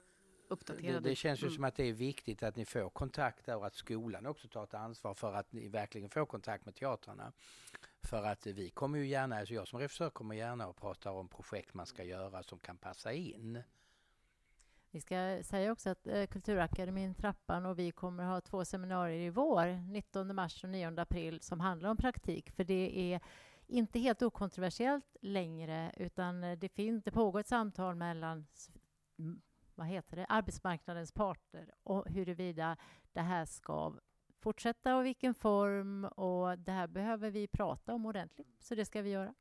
uppdaterad 0.50 1.04
Det, 1.04 1.10
det 1.10 1.16
känns 1.16 1.42
ju 1.42 1.48
mm. 1.48 1.56
som 1.56 1.64
att 1.64 1.76
det 1.76 1.84
är 1.84 1.94
viktigt 1.94 2.44
att 2.44 2.56
ni 2.56 2.66
får 2.66 2.90
kontakt 2.90 3.46
där 3.46 3.58
och 3.58 3.66
att 3.66 3.76
skolan 3.76 4.26
också 4.26 4.48
tar 4.48 4.64
ett 4.64 4.74
ansvar 4.74 5.14
för 5.14 5.34
att 5.34 5.52
ni 5.52 5.68
verkligen 5.68 6.10
får 6.10 6.26
kontakt 6.26 6.66
med 6.66 6.76
teatrarna. 6.76 7.32
För 8.04 8.24
att 8.24 8.48
vi 8.48 8.70
kommer 8.70 9.00
ju 9.00 9.08
gärna, 9.08 9.38
alltså 9.38 9.54
jag 9.54 9.68
som 9.68 9.80
regissör 9.80 10.10
kommer 10.10 10.36
gärna 10.36 10.68
och 10.68 10.78
pratar 10.78 11.12
om 11.12 11.28
projekt 11.28 11.74
man 11.74 11.86
ska 11.86 12.04
göra 12.04 12.44
som 12.44 12.60
kan 12.60 12.78
passa 12.78 13.14
in. 13.14 13.64
Vi 14.92 15.02
ska 15.02 15.40
säga 15.44 15.72
också 15.72 15.90
att 15.90 16.08
eh, 16.08 16.26
Kulturakademin 16.26 17.16
Trappan 17.16 17.66
och 17.66 17.80
vi 17.80 17.92
kommer 17.92 18.24
ha 18.24 18.42
två 18.42 18.66
seminarier 18.66 19.20
i 19.20 19.30
vår, 19.30 19.92
19 19.92 20.36
mars 20.36 20.64
och 20.64 20.70
9 20.70 21.00
april, 21.02 21.42
som 21.42 21.60
handlar 21.60 21.90
om 21.90 21.98
praktik. 21.98 22.52
För 22.52 22.64
det 22.64 23.14
är 23.14 23.22
inte 23.68 24.00
helt 24.00 24.22
okontroversiellt 24.22 25.18
längre, 25.22 25.94
utan 25.98 26.42
det, 26.42 26.70
finns, 26.70 27.04
det 27.04 27.12
pågår 27.12 27.40
ett 27.40 27.48
samtal 27.48 27.96
mellan 27.96 28.48
vad 29.80 29.88
heter 29.88 30.16
det, 30.16 30.26
arbetsmarknadens 30.26 31.12
parter 31.12 31.72
och 31.84 32.10
huruvida 32.10 32.78
det 33.14 33.22
här 33.22 33.46
ska 33.46 33.94
fortsätta 34.40 34.98
och 34.98 35.06
vilken 35.06 35.34
form. 35.34 36.06
Och 36.06 36.60
det 36.60 36.72
här 36.72 36.88
behöver 36.88 37.30
vi 37.30 37.48
prata 37.48 37.94
om 37.94 38.06
ordentligt, 38.06 38.56
så 38.60 38.76
det 38.76 38.86
ska 38.86 39.02
vi 39.02 39.10
göra. 39.10 39.34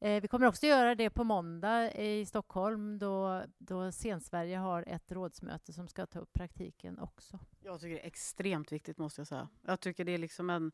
Eh, 0.00 0.22
vi 0.22 0.28
kommer 0.28 0.46
också 0.46 0.66
göra 0.66 0.94
det 0.94 1.10
på 1.10 1.24
måndag 1.24 1.92
i 1.92 2.26
Stockholm 2.26 2.98
då, 2.98 3.42
då 3.58 3.92
Scensverige 3.92 4.56
har 4.56 4.84
ett 4.86 5.12
rådsmöte 5.12 5.72
som 5.72 5.88
ska 5.88 6.06
ta 6.06 6.18
upp 6.18 6.32
praktiken 6.32 6.98
också. 6.98 7.38
Jag 7.62 7.80
tycker 7.80 7.94
det 7.94 8.02
är 8.02 8.06
extremt 8.06 8.72
viktigt, 8.72 8.98
måste 8.98 9.20
jag 9.20 9.26
säga. 9.26 9.48
Jag 9.62 9.80
tycker 9.80 10.04
det 10.04 10.12
är 10.12 10.18
liksom 10.18 10.50
en... 10.50 10.72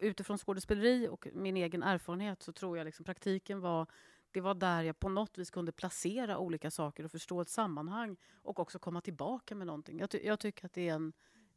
Utifrån 0.00 0.38
skådespeleri 0.38 1.08
och 1.08 1.26
min 1.32 1.56
egen 1.56 1.82
erfarenhet 1.82 2.42
så 2.42 2.52
tror 2.52 2.78
jag 2.78 2.84
liksom 2.84 3.04
praktiken 3.04 3.60
var 3.60 3.86
det 4.32 4.40
var 4.40 4.54
där 4.54 4.82
jag 4.82 5.00
på 5.00 5.08
något 5.08 5.38
vis 5.38 5.50
kunde 5.50 5.72
placera 5.72 6.38
olika 6.38 6.70
saker 6.70 7.04
och 7.04 7.10
förstå 7.10 7.40
ett 7.40 7.48
sammanhang 7.48 8.16
och 8.34 8.60
också 8.60 8.78
komma 8.78 9.00
tillbaka 9.00 9.54
med 9.54 9.66
någonting. 9.66 9.98
Jag, 9.98 10.10
ty 10.10 10.18
jag 10.24 10.40
tycker 10.40 10.66
att 10.66 10.72
det 10.72 10.88
är 10.88 10.94
en, 10.94 11.12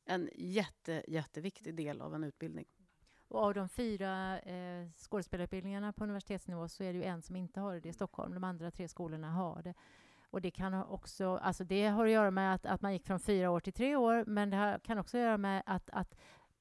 en 0.06 0.30
jätte, 0.36 1.04
jätteviktig 1.08 1.76
del 1.76 2.02
av 2.02 2.16
en 2.16 2.24
utbildning. 2.24 2.66
Och 3.28 3.40
av 3.40 3.54
de 3.54 3.70
fyra 3.70 4.40
eh, 4.40 4.90
skådespelarutbildningarna 4.98 5.94
på 5.94 6.04
universitetsnivå 6.04 6.68
så 6.68 6.84
är 6.84 6.94
det 6.94 7.00
ju 7.00 7.06
en 7.06 7.22
som 7.22 7.36
inte 7.36 7.60
har 7.60 7.80
det 7.80 7.90
i 7.90 7.94
Stockholm. 7.94 8.34
De 8.34 8.44
andra 8.44 8.72
tre 8.72 8.88
skolorna 8.88 9.32
har 9.32 9.62
det. 9.62 9.74
Och 10.30 10.42
det 10.42 10.52
kan 10.52 10.74
också, 10.74 11.38
alltså 11.38 11.64
det 11.64 11.88
har 11.88 12.06
att 12.06 12.12
göra 12.12 12.32
med 12.32 12.56
att, 12.56 12.66
att 12.66 12.82
man 12.82 12.94
gick 12.94 13.06
från 13.06 13.20
fyra 13.20 13.52
år 13.52 13.60
till 13.60 13.74
tre 13.74 13.96
år, 13.96 14.26
men 14.26 14.50
det 14.50 14.80
kan 14.84 14.98
också 14.98 15.18
göra 15.18 15.38
med 15.38 15.64
att, 15.66 15.90
att 15.90 16.16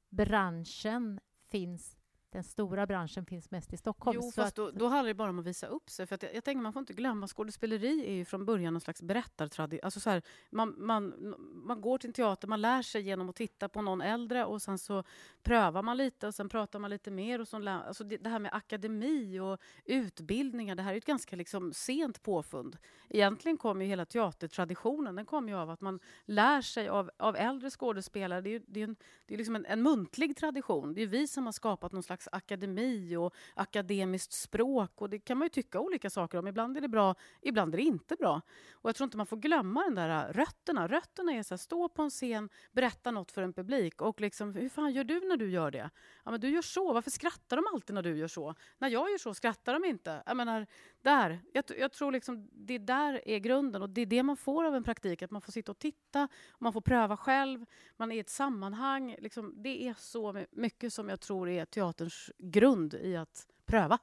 branschen 0.08 1.20
finns 1.50 1.96
den 2.32 2.44
stora 2.44 2.86
branschen 2.86 3.26
finns 3.26 3.50
mest 3.50 3.72
i 3.72 3.76
Stockholm. 3.76 4.20
Jo, 4.22 4.30
fast 4.30 4.56
då, 4.56 4.70
då 4.70 4.88
handlar 4.88 5.08
det 5.08 5.14
bara 5.14 5.30
om 5.30 5.38
att 5.38 5.44
visa 5.44 5.66
upp 5.66 5.90
sig. 5.90 6.06
För 6.06 6.18
jag, 6.20 6.34
jag 6.34 6.44
tänker 6.44 6.62
man 6.62 6.72
får 6.72 6.80
inte 6.80 6.92
glömma, 6.92 7.28
skådespeleri 7.28 8.06
är 8.06 8.12
ju 8.12 8.24
från 8.24 8.44
början 8.44 8.74
någon 8.74 8.80
slags 8.80 9.02
berättartradition. 9.02 9.84
Alltså 9.84 10.20
man, 10.50 10.74
man, 10.78 11.34
man 11.66 11.80
går 11.80 11.98
till 11.98 12.08
en 12.08 12.14
teater, 12.14 12.48
man 12.48 12.60
lär 12.60 12.82
sig 12.82 13.02
genom 13.02 13.28
att 13.28 13.36
titta 13.36 13.68
på 13.68 13.82
någon 13.82 14.00
äldre 14.00 14.44
och 14.44 14.62
sen 14.62 14.78
så 14.78 15.04
prövar 15.42 15.82
man 15.82 15.96
lite 15.96 16.26
och 16.26 16.34
sen 16.34 16.48
pratar 16.48 16.78
man 16.78 16.90
lite 16.90 17.10
mer. 17.10 17.40
Och 17.40 17.48
så, 17.48 17.68
alltså 17.68 18.04
det, 18.04 18.16
det 18.16 18.28
här 18.28 18.38
med 18.38 18.54
akademi 18.54 19.38
och 19.40 19.60
utbildningar, 19.84 20.74
det 20.74 20.82
här 20.82 20.92
är 20.92 20.98
ett 20.98 21.04
ganska 21.04 21.36
liksom 21.36 21.72
sent 21.72 22.22
påfund. 22.22 22.76
Egentligen 23.08 23.56
kommer 23.56 23.84
ju 23.84 23.88
hela 23.88 24.06
teatertraditionen, 24.06 25.16
den 25.16 25.26
kommer 25.26 25.48
ju 25.48 25.58
av 25.58 25.70
att 25.70 25.80
man 25.80 26.00
lär 26.24 26.62
sig 26.62 26.88
av, 26.88 27.10
av 27.18 27.36
äldre 27.36 27.70
skådespelare. 27.70 28.40
Det 28.40 28.54
är, 28.54 28.62
det 28.66 28.80
är, 28.80 28.84
en, 28.84 28.96
det 29.26 29.34
är 29.34 29.38
liksom 29.38 29.56
en, 29.56 29.66
en 29.66 29.82
muntlig 29.82 30.36
tradition. 30.36 30.94
Det 30.94 31.02
är 31.02 31.06
vi 31.06 31.28
som 31.28 31.44
har 31.46 31.52
skapat 31.52 31.92
någon 31.92 32.02
slags 32.02 32.21
slags 32.22 32.28
akademi 32.32 33.16
och 33.16 33.34
akademiskt 33.54 34.32
språk. 34.32 35.02
Och 35.02 35.10
det 35.10 35.18
kan 35.18 35.38
man 35.38 35.46
ju 35.46 35.48
tycka 35.48 35.80
olika 35.80 36.10
saker 36.10 36.38
om. 36.38 36.48
Ibland 36.48 36.76
är 36.76 36.80
det 36.80 36.88
bra, 36.88 37.14
ibland 37.42 37.74
är 37.74 37.78
det 37.78 37.84
inte 37.84 38.16
bra. 38.16 38.40
Och 38.72 38.88
jag 38.88 38.96
tror 38.96 39.06
inte 39.06 39.16
man 39.16 39.26
får 39.26 39.36
glömma 39.36 39.82
den 39.82 39.94
där 39.94 40.08
äh, 40.08 40.32
rötterna. 40.32 40.88
Rötterna 40.88 41.32
är 41.32 41.42
så 41.42 41.54
här, 41.54 41.58
stå 41.58 41.88
på 41.88 42.02
en 42.02 42.10
scen, 42.10 42.48
berätta 42.72 43.10
något 43.10 43.32
för 43.32 43.42
en 43.42 43.52
publik 43.52 44.02
och 44.02 44.20
liksom, 44.20 44.54
hur 44.54 44.68
fan 44.68 44.92
gör 44.92 45.04
du 45.04 45.20
när 45.20 45.36
du 45.36 45.50
gör 45.50 45.70
det? 45.70 45.90
Ja, 46.24 46.30
men 46.30 46.40
du 46.40 46.48
gör 46.48 46.62
så. 46.62 46.92
Varför 46.92 47.10
skrattar 47.10 47.56
de 47.56 47.66
alltid 47.74 47.94
när 47.94 48.02
du 48.02 48.16
gör 48.16 48.28
så? 48.28 48.54
När 48.78 48.88
jag 48.88 49.10
gör 49.10 49.18
så 49.18 49.34
skrattar 49.34 49.72
de 49.72 49.84
inte. 49.84 50.22
Jag 50.26 50.36
menar, 50.36 50.66
där. 51.02 51.40
Jag, 51.52 51.64
jag 51.78 51.92
tror 51.92 52.12
liksom, 52.12 52.48
det 52.52 52.78
där 52.78 53.28
är 53.28 53.38
grunden 53.38 53.82
och 53.82 53.90
det 53.90 54.00
är 54.00 54.06
det 54.06 54.22
man 54.22 54.36
får 54.36 54.64
av 54.64 54.74
en 54.74 54.84
praktik. 54.84 55.22
Att 55.22 55.30
man 55.30 55.42
får 55.42 55.52
sitta 55.52 55.72
och 55.72 55.78
titta, 55.78 56.28
och 56.50 56.62
man 56.62 56.72
får 56.72 56.80
pröva 56.80 57.16
själv, 57.16 57.66
man 57.96 58.12
är 58.12 58.16
i 58.16 58.18
ett 58.18 58.30
sammanhang. 58.30 59.16
Liksom, 59.18 59.54
det 59.62 59.88
är 59.88 59.94
så 59.94 60.44
mycket 60.50 60.92
som 60.92 61.08
jag 61.08 61.20
tror 61.20 61.48
är 61.48 61.64
teaterns 61.64 62.30
grund 62.38 62.94
i 62.94 63.16
att 63.16 63.46
pröva. 63.66 63.98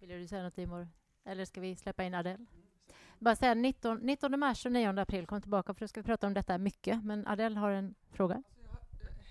Vill 0.00 0.08
du 0.08 0.26
säga 0.28 0.42
något, 0.42 0.54
Timor? 0.54 0.88
Eller 1.24 1.44
ska 1.44 1.60
vi 1.60 1.76
släppa 1.76 2.04
in 2.04 2.14
Adele? 2.14 2.46
Bara 3.18 3.36
säga 3.36 3.54
19, 3.54 3.98
19 3.98 4.40
mars 4.40 4.66
och 4.66 4.72
9 4.72 5.00
april, 5.00 5.26
kom 5.26 5.40
tillbaka 5.40 5.74
för 5.74 5.80
då 5.80 5.88
ska 5.88 6.00
vi 6.00 6.04
prata 6.04 6.26
om 6.26 6.34
detta 6.34 6.58
mycket. 6.58 7.04
Men 7.04 7.26
Adele 7.26 7.58
har 7.58 7.70
en 7.70 7.94
fråga. 8.10 8.42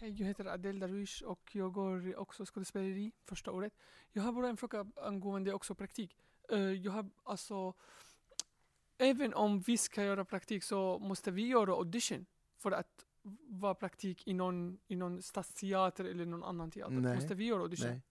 Hej, 0.01 0.15
jag 0.19 0.27
heter 0.27 0.45
Adel 0.45 0.79
Darwish 0.79 1.21
och 1.21 1.49
jag 1.55 1.73
går 1.73 2.19
också 2.19 2.45
skådespeleri 2.45 3.11
första 3.25 3.51
året. 3.51 3.73
Jag 4.11 4.23
har 4.23 4.31
bara 4.31 4.49
en 4.49 4.57
fråga 4.57 4.85
angående 4.95 5.53
också 5.53 5.75
praktik. 5.75 6.17
Eh, 6.51 6.59
jag 6.59 6.91
har 6.91 7.09
alltså, 7.23 7.73
även 8.97 9.33
om 9.33 9.59
vi 9.59 9.77
ska 9.77 10.03
göra 10.03 10.25
praktik 10.25 10.63
så 10.63 10.99
måste 10.99 11.31
vi 11.31 11.47
göra 11.47 11.71
audition 11.71 12.25
för 12.57 12.71
att 12.71 13.05
vara 13.47 13.75
praktik 13.75 14.27
i 14.27 14.33
någon, 14.33 14.79
i 14.87 14.95
någon 14.95 15.21
stadsteater 15.21 16.05
eller 16.05 16.25
någon 16.25 16.43
annan 16.43 16.71
teater. 16.71 16.93
Nej. 16.93 17.15
Måste 17.15 17.35
vi 17.35 17.45
göra 17.45 17.61
audition? 17.61 17.89
Nej. 17.89 18.01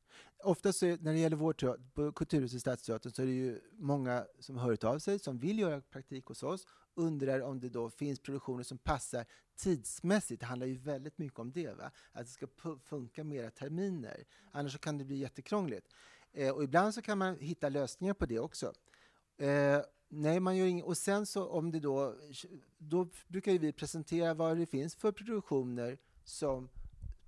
Oftast 0.45 0.83
är, 0.83 0.99
när 1.01 1.13
det 1.13 1.19
gäller 1.19 1.37
vår 1.37 1.53
teater, 1.53 1.83
på 1.95 2.13
Kulturhuset 2.13 2.61
Stadsteatern 2.61 3.13
så 3.13 3.23
är 3.23 3.27
det 3.27 3.33
ju 3.33 3.61
många 3.73 4.27
som 4.39 4.57
har 4.57 4.71
hört 4.71 4.85
av 4.85 4.99
sig 4.99 5.19
som 5.19 5.39
vill 5.39 5.59
göra 5.59 5.81
praktik 5.81 6.27
hos 6.27 6.43
oss, 6.43 6.67
undrar 6.95 7.41
om 7.41 7.61
det 7.61 7.69
då 7.69 7.91
finns 7.91 8.21
produktioner 8.21 8.63
som 8.63 8.79
passar 8.79 9.25
tidsmässigt. 9.57 10.41
Det 10.41 10.47
handlar 10.47 10.67
ju 10.67 10.79
väldigt 10.79 11.19
mycket 11.19 11.39
om 11.39 11.53
det, 11.53 11.77
va? 11.77 11.91
att 12.13 12.27
det 12.27 12.33
ska 12.33 12.47
funka 12.83 13.25
mera 13.25 13.51
terminer. 13.51 14.25
Annars 14.53 14.73
så 14.73 14.79
kan 14.79 14.99
det 14.99 15.05
bli 15.05 15.17
jättekrångligt. 15.17 15.87
Eh, 16.33 16.51
och 16.51 16.65
ibland 16.65 16.95
så 16.95 17.03
kan 17.03 17.19
man 17.19 17.39
hitta 17.39 17.69
lösningar 17.69 18.15
på 18.15 18.27
det 18.27 18.39
också. 18.39 18.73
Eh, 19.37 19.81
nej, 20.09 20.41
man 20.41 20.57
gör 20.57 20.67
ing- 20.67 20.83
och 20.83 20.97
sen 20.97 21.27
så 21.27 21.49
om 21.49 21.71
det 21.71 21.81
då, 21.81 22.17
då 22.79 23.09
brukar 23.29 23.53
ju 23.53 23.59
vi 23.59 23.73
presentera 23.73 24.35
vad 24.35 24.57
det 24.57 24.67
finns 24.67 24.95
för 24.95 25.13
produktioner 25.13 25.99
som 26.25 26.69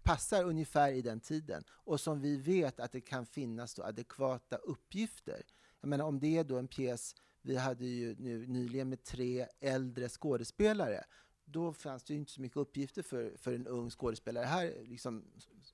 passar 0.02 0.44
ungefär 0.44 0.92
i 0.92 1.02
den 1.02 1.20
tiden 1.20 1.64
och 1.70 2.00
som 2.00 2.20
vi 2.20 2.36
vet 2.36 2.80
att 2.80 2.92
det 2.92 3.00
kan 3.00 3.26
finnas 3.26 3.74
då 3.74 3.82
adekvata 3.82 4.56
uppgifter. 4.56 5.42
Jag 5.80 5.88
menar 5.88 6.04
om 6.04 6.20
det 6.20 6.38
är 6.38 6.44
då 6.44 6.58
en 6.58 6.68
pjäs, 6.68 7.14
vi 7.42 7.56
hade 7.56 7.84
ju 7.84 8.16
nu 8.18 8.46
nyligen 8.46 8.88
med 8.88 9.04
tre 9.04 9.46
äldre 9.60 10.08
skådespelare, 10.08 11.04
då 11.44 11.72
fanns 11.72 12.02
det 12.02 12.12
ju 12.14 12.20
inte 12.20 12.32
så 12.32 12.40
mycket 12.40 12.56
uppgifter 12.56 13.02
för, 13.02 13.36
för 13.36 13.52
en 13.52 13.66
ung 13.66 13.90
skådespelare 13.90 14.44
här 14.44 14.74
liksom, 14.84 15.24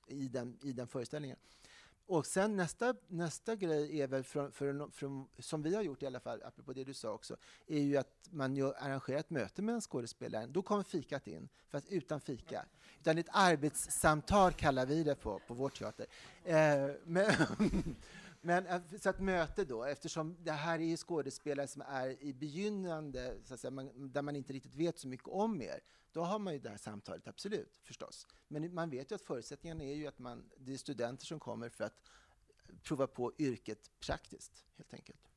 i, 0.07 0.27
den, 0.27 0.57
i 0.63 0.73
den 0.73 0.87
föreställningen. 0.87 1.37
Och 2.09 2.25
sen 2.25 2.55
nästa, 2.55 2.95
nästa 3.07 3.55
grej 3.55 4.01
är 4.01 4.07
väl, 4.07 4.23
från, 4.23 4.51
för, 4.51 4.91
för, 4.91 5.41
som 5.41 5.61
vi 5.61 5.75
har 5.75 5.81
gjort 5.81 6.03
i 6.03 6.05
alla 6.05 6.19
fall, 6.19 6.43
apropå 6.43 6.73
det 6.73 6.83
du 6.83 6.93
sa 6.93 7.11
också, 7.11 7.35
är 7.67 7.79
ju 7.79 7.97
att 7.97 8.29
man 8.29 8.55
ju 8.55 8.73
arrangerar 8.73 9.19
ett 9.19 9.29
möte 9.29 9.61
med 9.61 9.75
en 9.75 9.81
skådespelare. 9.81 10.47
Då 10.47 10.61
kommer 10.61 10.83
fikat 10.83 11.27
in, 11.27 11.49
fast 11.67 11.89
utan 11.89 12.21
fika. 12.21 12.65
Utan 12.99 13.17
ett 13.17 13.29
arbetssamtal 13.31 14.53
kallar 14.53 14.85
vi 14.85 15.03
det 15.03 15.15
på, 15.15 15.41
på 15.47 15.53
vår 15.53 15.69
teater. 15.69 16.05
Eh, 16.43 16.95
men, 17.05 17.31
men 18.41 18.65
eh, 18.65 18.81
så 19.01 19.09
att 19.09 19.19
möte 19.19 19.65
då, 19.65 19.83
eftersom 19.83 20.37
det 20.43 20.51
här 20.51 20.79
är 20.79 20.83
ju 20.83 20.97
skådespelare 20.97 21.67
som 21.67 21.81
är 21.81 22.23
i 22.23 22.33
begynnande, 22.33 23.37
så 23.43 23.53
att 23.53 23.59
säga, 23.59 23.71
man, 23.71 24.11
där 24.11 24.21
man 24.21 24.35
inte 24.35 24.53
riktigt 24.53 24.75
vet 24.75 24.99
så 24.99 25.07
mycket 25.07 25.27
om 25.27 25.61
er, 25.61 25.79
då 26.11 26.21
har 26.21 26.39
man 26.39 26.53
ju 26.53 26.59
det 26.59 26.69
här 26.69 26.77
samtalet, 26.77 27.27
absolut, 27.27 27.79
förstås. 27.83 28.27
Men 28.47 28.73
man 28.73 28.89
vet 28.89 29.11
ju 29.11 29.15
att 29.15 29.21
förutsättningarna 29.21 29.83
är 29.83 29.95
ju 29.95 30.07
att 30.07 30.19
man, 30.19 30.49
det 30.57 30.73
är 30.73 30.77
studenter 30.77 31.25
som 31.25 31.39
kommer 31.39 31.69
för 31.69 31.83
att 31.83 32.01
prova 32.83 33.07
på 33.07 33.33
yrket 33.37 33.91
praktiskt, 33.99 34.65
helt 34.77 34.93
enkelt. 34.93 35.29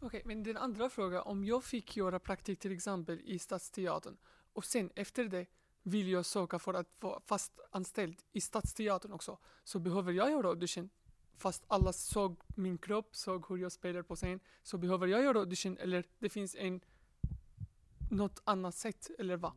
Okej, 0.00 0.22
men 0.24 0.42
den 0.42 0.56
andra 0.56 0.90
frågan, 0.90 1.22
om 1.22 1.44
jag 1.44 1.64
fick 1.64 1.96
göra 1.96 2.18
praktik 2.18 2.60
till 2.60 2.72
exempel 2.72 3.20
i 3.24 3.38
Stadsteatern 3.38 4.16
och 4.52 4.64
sen 4.64 4.90
efter 4.94 5.24
det 5.24 5.46
vill 5.82 6.08
jag 6.08 6.26
söka 6.26 6.58
för 6.58 6.74
att 6.74 7.02
vara 7.02 7.20
fast 7.20 7.60
anställd 7.70 8.22
i 8.32 8.40
Stadsteatern 8.40 9.12
också, 9.12 9.38
så 9.64 9.78
behöver 9.78 10.12
jag 10.12 10.30
göra 10.30 10.48
audition. 10.48 10.90
Fast 11.36 11.64
alla 11.66 11.92
såg 11.92 12.36
min 12.54 12.78
kropp, 12.78 13.16
såg 13.16 13.48
hur 13.48 13.56
jag 13.56 13.72
spelar 13.72 14.02
på 14.02 14.16
scen, 14.16 14.40
så 14.62 14.78
behöver 14.78 15.06
jag 15.06 15.22
göra 15.22 15.38
audition 15.38 15.78
eller 15.78 16.04
det 16.18 16.28
finns 16.28 16.54
en 16.54 16.80
något 18.10 18.42
annat 18.44 18.74
sätt, 18.74 19.10
eller 19.18 19.36
vad? 19.36 19.52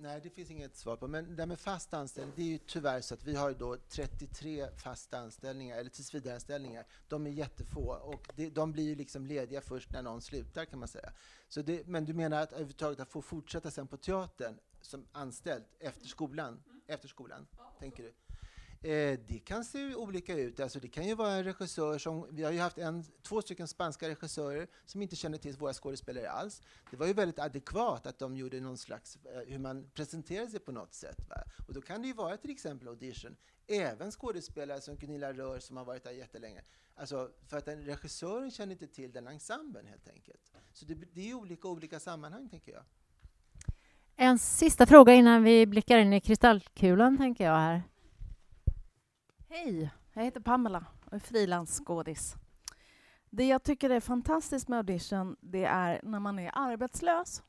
Nej, 0.00 0.20
det 0.22 0.30
finns 0.30 0.50
inget 0.50 0.76
svar 0.76 0.96
på. 0.96 1.08
Men 1.08 1.36
det 1.36 1.42
här 1.42 1.46
med 1.46 1.58
fast 1.58 1.94
anställning, 1.94 2.32
det 2.36 2.42
är 2.42 2.46
ju 2.46 2.58
tyvärr 2.58 3.00
så 3.00 3.14
att 3.14 3.24
vi 3.24 3.34
har 3.34 3.48
ju 3.48 3.54
då 3.54 3.76
33 3.88 4.68
fasta 4.76 5.18
anställningar, 5.18 5.78
eller 5.78 5.90
tillsvidareanställningar. 5.90 6.86
De 7.08 7.26
är 7.26 7.30
jättefå 7.30 7.80
och 7.80 8.32
det, 8.36 8.50
de 8.50 8.72
blir 8.72 8.84
ju 8.84 8.94
liksom 8.94 9.26
lediga 9.26 9.60
först 9.60 9.92
när 9.92 10.02
någon 10.02 10.22
slutar 10.22 10.64
kan 10.64 10.78
man 10.78 10.88
säga. 10.88 11.12
Så 11.48 11.62
det, 11.62 11.86
men 11.86 12.04
du 12.04 12.14
menar 12.14 12.42
att 12.42 12.52
överhuvudtaget 12.52 13.00
att 13.00 13.08
få 13.08 13.22
fortsätta 13.22 13.70
sen 13.70 13.86
på 13.86 13.96
teatern 13.96 14.58
som 14.80 15.06
anställd 15.12 15.64
efter 15.78 16.06
skolan, 16.06 16.62
efter 16.86 17.08
skolan, 17.08 17.46
tänker 17.78 18.02
du? 18.02 18.12
Eh, 18.82 19.18
det 19.28 19.38
kan 19.44 19.64
se 19.64 19.94
olika 19.94 20.34
ut. 20.34 20.60
Alltså 20.60 20.80
det 20.80 20.88
kan 20.88 21.06
ju 21.06 21.14
vara 21.14 21.32
en 21.32 21.44
regissör 21.44 21.98
som, 21.98 22.26
vi 22.30 22.44
har 22.44 22.52
ju 22.52 22.58
haft 22.58 22.78
en, 22.78 23.04
två 23.22 23.42
stycken 23.42 23.68
spanska 23.68 24.08
regissörer 24.08 24.68
som 24.84 25.02
inte 25.02 25.16
känner 25.16 25.38
till 25.38 25.56
våra 25.56 25.72
skådespelare 25.72 26.30
alls. 26.30 26.62
Det 26.90 26.96
var 26.96 27.06
ju 27.06 27.12
väldigt 27.12 27.38
adekvat 27.38 28.06
att 28.06 28.18
de 28.18 28.36
gjorde 28.36 28.60
någon 28.60 28.78
slags, 28.78 29.18
eh, 29.24 29.52
hur 29.52 29.58
man 29.58 29.90
presenterade 29.94 30.50
sig 30.50 30.60
på 30.60 30.72
något 30.72 30.94
sätt. 30.94 31.28
Va? 31.28 31.36
Och 31.66 31.74
då 31.74 31.80
kan 31.80 32.02
det 32.02 32.08
ju 32.08 32.14
vara 32.14 32.36
till 32.36 32.50
exempel 32.50 32.88
audition. 32.88 33.36
Även 33.66 34.10
skådespelare 34.10 34.80
som 34.80 34.96
Gunilla 34.96 35.32
Rör 35.32 35.58
som 35.58 35.76
har 35.76 35.84
varit 35.84 36.04
där 36.04 36.10
jättelänge. 36.10 36.62
Alltså 36.94 37.30
för 37.48 37.58
att 37.58 37.64
den 37.64 37.82
regissören 37.82 38.50
känner 38.50 38.72
inte 38.72 38.86
till 38.86 39.12
den 39.12 39.26
ensemblen 39.26 39.86
helt 39.86 40.08
enkelt. 40.08 40.52
Så 40.72 40.84
det, 40.84 40.94
det 40.94 41.30
är 41.30 41.34
olika 41.34 41.68
olika 41.68 42.00
sammanhang 42.00 42.48
tänker 42.48 42.72
jag. 42.72 42.82
En 44.16 44.38
sista 44.38 44.86
fråga 44.86 45.12
innan 45.14 45.42
vi 45.44 45.66
blickar 45.66 45.98
in 45.98 46.12
i 46.12 46.20
kristallkulan, 46.20 47.18
tänker 47.18 47.44
jag 47.44 47.56
här. 47.56 47.82
Hej, 49.50 49.90
jag 50.12 50.24
heter 50.24 50.40
Pamela 50.40 50.84
och 51.04 51.12
är 51.12 51.18
frilansskådis. 51.18 52.34
Det 53.30 53.46
jag 53.48 53.62
tycker 53.62 53.90
är 53.90 54.00
fantastiskt 54.00 54.68
med 54.68 54.76
audition, 54.76 55.36
det 55.40 55.64
är 55.64 56.00
när 56.02 56.20
man 56.20 56.38
är 56.38 56.50
arbetslös. 56.54 57.42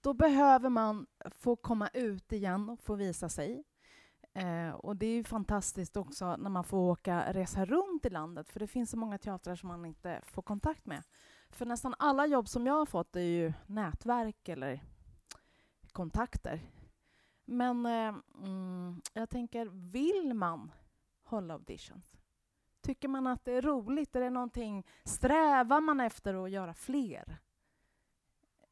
Då 0.00 0.14
behöver 0.14 0.68
man 0.68 1.06
få 1.30 1.56
komma 1.56 1.88
ut 1.88 2.32
igen 2.32 2.68
och 2.68 2.80
få 2.80 2.94
visa 2.94 3.28
sig. 3.28 3.64
Eh, 4.34 4.70
och 4.70 4.96
det 4.96 5.06
är 5.06 5.14
ju 5.14 5.24
fantastiskt 5.24 5.96
också 5.96 6.36
när 6.36 6.50
man 6.50 6.64
får 6.64 6.78
åka, 6.78 7.32
resa 7.32 7.64
runt 7.64 8.06
i 8.06 8.10
landet, 8.10 8.48
för 8.48 8.60
det 8.60 8.66
finns 8.66 8.90
så 8.90 8.96
många 8.96 9.18
teatrar 9.18 9.56
som 9.56 9.68
man 9.68 9.84
inte 9.84 10.20
får 10.24 10.42
kontakt 10.42 10.86
med. 10.86 11.02
För 11.50 11.66
nästan 11.66 11.94
alla 11.98 12.26
jobb 12.26 12.48
som 12.48 12.66
jag 12.66 12.74
har 12.74 12.86
fått 12.86 13.16
är 13.16 13.20
ju 13.20 13.52
nätverk 13.66 14.48
eller 14.48 14.80
kontakter. 15.92 16.60
Men 17.44 17.86
eh, 17.86 18.14
mm, 18.44 19.00
jag 19.12 19.30
tänker, 19.30 19.66
vill 19.92 20.34
man 20.34 20.70
hålla 21.32 21.54
auditions? 21.54 22.16
Tycker 22.80 23.08
man 23.08 23.26
att 23.26 23.44
det 23.44 23.52
är 23.52 23.62
roligt? 23.62 24.16
Är 24.16 24.20
det 24.20 24.30
någonting, 24.30 24.86
strävar 25.04 25.80
man 25.80 26.00
efter 26.00 26.44
att 26.44 26.50
göra 26.50 26.74
fler? 26.74 27.38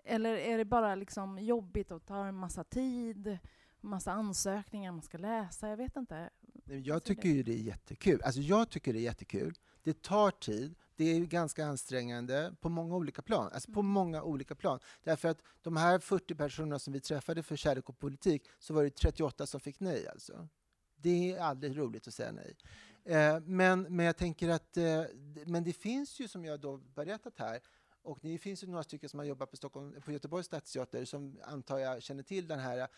Eller 0.05 0.35
är 0.35 0.59
det 0.59 0.65
bara 0.65 0.95
liksom 0.95 1.39
jobbigt 1.39 1.91
och 1.91 2.05
tar 2.05 2.27
en 2.27 2.35
massa 2.35 2.65
tid, 2.65 3.39
massa 3.81 4.13
ansökningar 4.13 4.93
man 4.93 5.03
ska 5.03 5.19
läsa? 5.19 5.69
Jag 5.69 5.77
vet 5.77 5.97
inte. 5.97 6.31
Jag 6.65 7.05
tycker 7.05 7.29
ju 7.29 7.43
det 7.43 7.53
är 7.53 7.63
jättekul. 7.63 8.23
Alltså 8.23 8.41
jag 8.41 8.71
tycker 8.71 8.93
det 8.93 8.99
är 8.99 9.03
jättekul. 9.03 9.55
Det 9.83 10.03
tar 10.03 10.31
tid. 10.31 10.75
Det 10.97 11.05
är 11.05 11.21
ganska 11.21 11.67
ansträngande 11.67 12.55
på 12.61 12.69
många 12.69 12.97
olika 12.97 13.23
plan. 13.23 13.51
Alltså 13.53 13.73
på 13.73 13.83
många 13.83 14.23
olika 14.23 14.55
plan. 14.55 14.79
Därför 15.05 15.29
att 15.29 15.43
de 15.63 15.77
här 15.77 15.99
40 15.99 16.35
personerna 16.35 16.79
som 16.79 16.93
vi 16.93 17.01
träffade 17.01 17.43
för 17.43 17.57
Kärlek 17.57 17.89
och 17.89 17.99
politik, 17.99 18.49
så 18.59 18.75
var 18.75 18.85
det 18.85 18.91
38 18.91 19.47
som 19.47 19.61
fick 19.61 19.81
nej 19.81 20.09
alltså. 20.09 20.49
Det 21.03 21.33
är 21.33 21.41
aldrig 21.41 21.79
roligt 21.79 22.09
att 22.09 22.15
säga 22.15 22.33
nej. 22.33 22.57
Eh, 23.05 23.41
men, 23.41 23.83
men 23.83 24.07
jag 24.07 24.17
tänker 24.17 24.49
att, 24.49 24.77
eh, 24.77 25.03
men 25.47 25.65
det 25.65 25.73
finns 25.73 26.21
ju 26.21 26.29
som 26.29 26.45
jag 26.45 26.61
då 26.61 26.77
berättat 26.77 27.39
här, 27.39 27.61
och 28.03 28.19
det 28.23 28.39
finns 28.39 28.63
ju 28.63 28.67
några 28.67 28.83
stycken 28.83 29.09
som 29.09 29.19
har 29.19 29.27
jobbat 29.27 29.51
på, 29.51 29.57
Stockholm, 29.57 29.95
på 30.05 30.13
Göteborgs 30.13 30.47
stadsteater 30.47 31.05
som 31.05 31.41
antar 31.45 31.79
jag 31.79 32.03
känner 32.03 32.23
till 32.23 32.49
den 32.49 32.59
här 32.59 32.89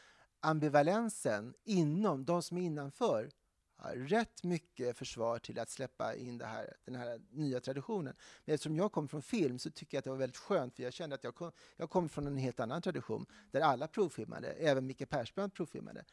ambivalensen 0.40 1.54
inom, 1.64 2.24
de 2.24 2.42
som 2.42 2.56
är 2.56 2.62
innanför, 2.62 3.30
har 3.76 3.94
rätt 3.94 4.44
mycket 4.44 4.98
försvar 4.98 5.38
till 5.38 5.58
att 5.58 5.70
släppa 5.70 6.14
in 6.14 6.38
det 6.38 6.46
här, 6.46 6.76
den 6.84 6.94
här 6.94 7.20
nya 7.30 7.60
traditionen. 7.60 8.14
Men 8.44 8.54
eftersom 8.54 8.76
jag 8.76 8.92
kommer 8.92 9.08
från 9.08 9.22
film 9.22 9.58
så 9.58 9.70
tycker 9.70 9.96
jag 9.96 9.98
att 9.98 10.04
det 10.04 10.10
var 10.10 10.16
väldigt 10.16 10.36
skönt, 10.36 10.76
för 10.76 10.82
jag 10.82 10.92
kände 10.92 11.14
att 11.14 11.24
jag 11.24 11.34
kom, 11.34 11.52
jag 11.76 11.90
kom 11.90 12.08
från 12.08 12.26
en 12.26 12.36
helt 12.36 12.60
annan 12.60 12.82
tradition, 12.82 13.26
där 13.50 13.60
alla 13.60 13.88
provfilmade, 13.88 14.48
även 14.48 14.86
Micke 14.86 15.08
Persbrandt 15.08 15.54
provfilmade. 15.54 16.04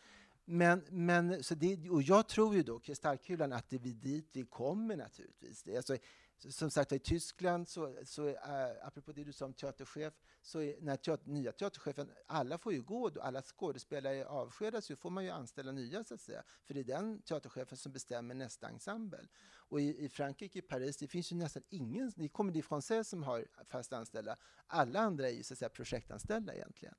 Men, 0.51 0.83
men, 0.89 1.43
så 1.43 1.55
det, 1.55 1.89
och 1.89 2.01
jag 2.01 2.27
tror 2.27 2.55
ju 2.55 2.63
då, 2.63 2.79
kristallkulan, 2.79 3.53
att 3.53 3.69
det 3.69 3.75
är 3.75 3.79
dit 3.79 4.29
vi 4.31 4.43
kommer 4.45 4.97
naturligtvis. 4.97 5.63
Det, 5.63 5.77
alltså, 5.77 5.97
som 6.37 6.71
sagt 6.71 6.91
i 6.91 6.99
Tyskland, 6.99 7.67
så, 7.67 7.97
så 8.05 8.27
äh, 8.27 8.35
apropå 8.81 9.11
det 9.11 9.23
du 9.23 9.33
sa 9.33 9.45
om 9.45 9.53
teaterchef, 9.53 10.13
så 10.41 10.61
är, 10.61 10.81
när 10.81 10.97
teater, 10.97 11.29
nya 11.29 11.51
teaterchefen, 11.51 12.11
alla 12.27 12.57
får 12.57 12.73
ju 12.73 12.81
gå, 12.81 13.09
då, 13.09 13.21
alla 13.21 13.41
skådespelare 13.41 14.25
avskedas 14.25 14.91
ju, 14.91 14.95
får 14.95 15.09
man 15.09 15.23
ju 15.23 15.29
anställa 15.29 15.71
nya 15.71 16.03
så 16.03 16.13
att 16.13 16.21
säga. 16.21 16.43
För 16.65 16.73
det 16.73 16.79
är 16.79 16.83
den 16.83 17.21
teaterchefen 17.21 17.77
som 17.77 17.91
bestämmer 17.91 18.35
nästa 18.35 18.69
ensemble. 18.69 19.27
Och 19.51 19.81
i, 19.81 20.05
i 20.05 20.09
Frankrike, 20.09 20.59
i 20.59 20.61
Paris, 20.61 20.97
det 20.97 21.07
finns 21.07 21.31
ju 21.31 21.35
nästan 21.35 21.63
ingen, 21.69 22.11
det 22.15 22.23
är 22.23 22.29
Comédie 22.29 22.61
Française 22.61 23.03
som 23.03 23.23
har 23.23 23.45
fast 23.65 23.93
anställda. 23.93 24.35
Alla 24.67 24.99
andra 24.99 25.29
är 25.29 25.33
ju 25.33 25.43
så 25.43 25.53
att 25.53 25.59
säga 25.59 25.69
projektanställda 25.69 26.55
egentligen. 26.55 26.95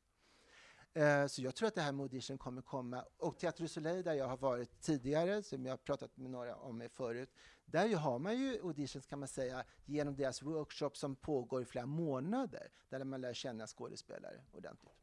Eh, 0.93 1.27
så 1.27 1.43
jag 1.43 1.55
tror 1.55 1.69
att 1.69 1.75
det 1.75 1.81
här 1.81 1.93
med 1.93 2.03
audition 2.03 2.39
kommer 2.39 2.63
komma. 2.63 3.05
Och 3.19 3.39
Teatro 3.39 3.69
Soleil 3.69 4.05
där 4.05 4.15
jag 4.15 4.29
har 4.29 4.37
varit 4.37 4.81
tidigare, 4.81 5.43
som 5.43 5.65
jag 5.65 5.73
har 5.73 5.77
pratat 5.77 6.17
med 6.17 6.31
några 6.31 6.57
om 6.57 6.89
förut, 6.93 7.35
där 7.65 7.87
ju 7.87 7.97
har 7.97 8.19
man 8.19 8.39
ju 8.39 8.61
auditions 8.63 9.07
kan 9.07 9.19
man 9.19 9.29
säga 9.29 9.65
genom 9.85 10.17
deras 10.17 10.43
workshop 10.43 10.91
som 10.95 11.17
pågår 11.17 11.63
i 11.63 11.65
flera 11.65 11.87
månader, 11.87 12.69
där 12.89 13.05
man 13.05 13.21
lär 13.21 13.35
känna 13.35 13.67
skådespelare 13.67 14.41
ordentligt. 14.53 14.97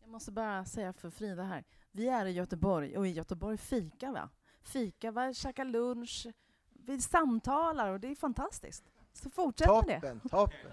Jag 0.00 0.10
måste 0.10 0.32
bara 0.32 0.64
säga 0.64 0.92
för 0.92 1.10
Frida 1.10 1.42
här. 1.42 1.64
Vi 1.90 2.08
är 2.08 2.26
i 2.26 2.30
Göteborg 2.30 2.98
och 2.98 3.06
i 3.06 3.10
Göteborg 3.10 3.56
fikar 3.58 4.12
vi. 4.12 4.20
Fikar 4.62 5.26
vi, 5.26 5.34
käkar 5.34 5.64
lunch, 5.64 6.26
vi 6.70 7.00
samtalar 7.00 7.92
och 7.92 8.00
det 8.00 8.08
är 8.08 8.14
fantastiskt. 8.14 8.84
Så 9.12 9.30
fortsätt 9.30 9.68
med 9.68 9.84
det. 9.86 10.00
Toppen, 10.00 10.20
toppen! 10.20 10.72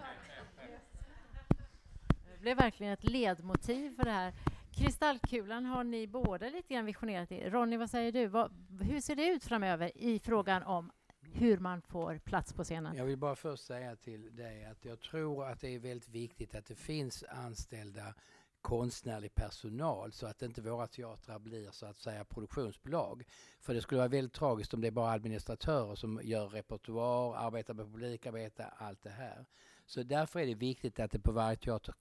Det 2.39 2.43
blev 2.43 2.57
verkligen 2.57 2.93
ett 2.93 3.03
ledmotiv 3.03 3.95
för 3.95 4.03
det 4.03 4.11
här. 4.11 4.33
Kristallkulan 4.71 5.65
har 5.65 5.83
ni 5.83 6.07
båda 6.07 6.49
lite 6.49 6.73
grann 6.73 6.85
visionerat 6.85 7.31
i. 7.31 7.49
Ronny, 7.49 7.77
vad 7.77 7.89
säger 7.89 8.11
du? 8.11 8.27
Vad, 8.27 8.51
hur 8.81 9.01
ser 9.01 9.15
det 9.15 9.27
ut 9.27 9.43
framöver 9.43 9.97
i 9.97 10.19
frågan 10.19 10.63
om 10.63 10.91
hur 11.21 11.57
man 11.57 11.81
får 11.81 12.17
plats 12.17 12.53
på 12.53 12.63
scenen? 12.63 12.95
Jag 12.95 13.05
vill 13.05 13.17
bara 13.17 13.35
först 13.35 13.65
säga 13.65 13.95
till 13.95 14.35
dig 14.35 14.65
att 14.65 14.85
jag 14.85 14.99
tror 14.99 15.45
att 15.45 15.61
det 15.61 15.75
är 15.75 15.79
väldigt 15.79 16.09
viktigt 16.09 16.55
att 16.55 16.65
det 16.65 16.75
finns 16.75 17.23
anställda 17.29 18.13
konstnärlig 18.61 19.35
personal 19.35 20.11
så 20.11 20.27
att 20.27 20.41
inte 20.41 20.61
våra 20.61 20.87
teatrar 20.87 21.39
blir 21.39 21.71
så 21.71 21.85
att 21.85 21.97
säga 21.97 22.25
produktionsbolag. 22.25 23.23
För 23.59 23.73
det 23.73 23.81
skulle 23.81 23.97
vara 23.97 24.07
väldigt 24.07 24.33
tragiskt 24.33 24.73
om 24.73 24.81
det 24.81 24.87
är 24.87 24.91
bara 24.91 25.11
administratörer 25.11 25.95
som 25.95 26.19
gör 26.23 26.49
repertoar, 26.49 27.35
arbetar 27.35 27.73
med 27.73 27.85
publikarbete, 27.85 28.65
allt 28.65 29.03
det 29.03 29.09
här. 29.09 29.45
Så 29.85 30.03
därför 30.03 30.39
är 30.39 30.45
det 30.45 30.55
viktigt 30.55 30.99
att 30.99 31.11
det 31.11 31.19
på 31.19 31.31
varje 31.31 31.57
teater 31.57 31.95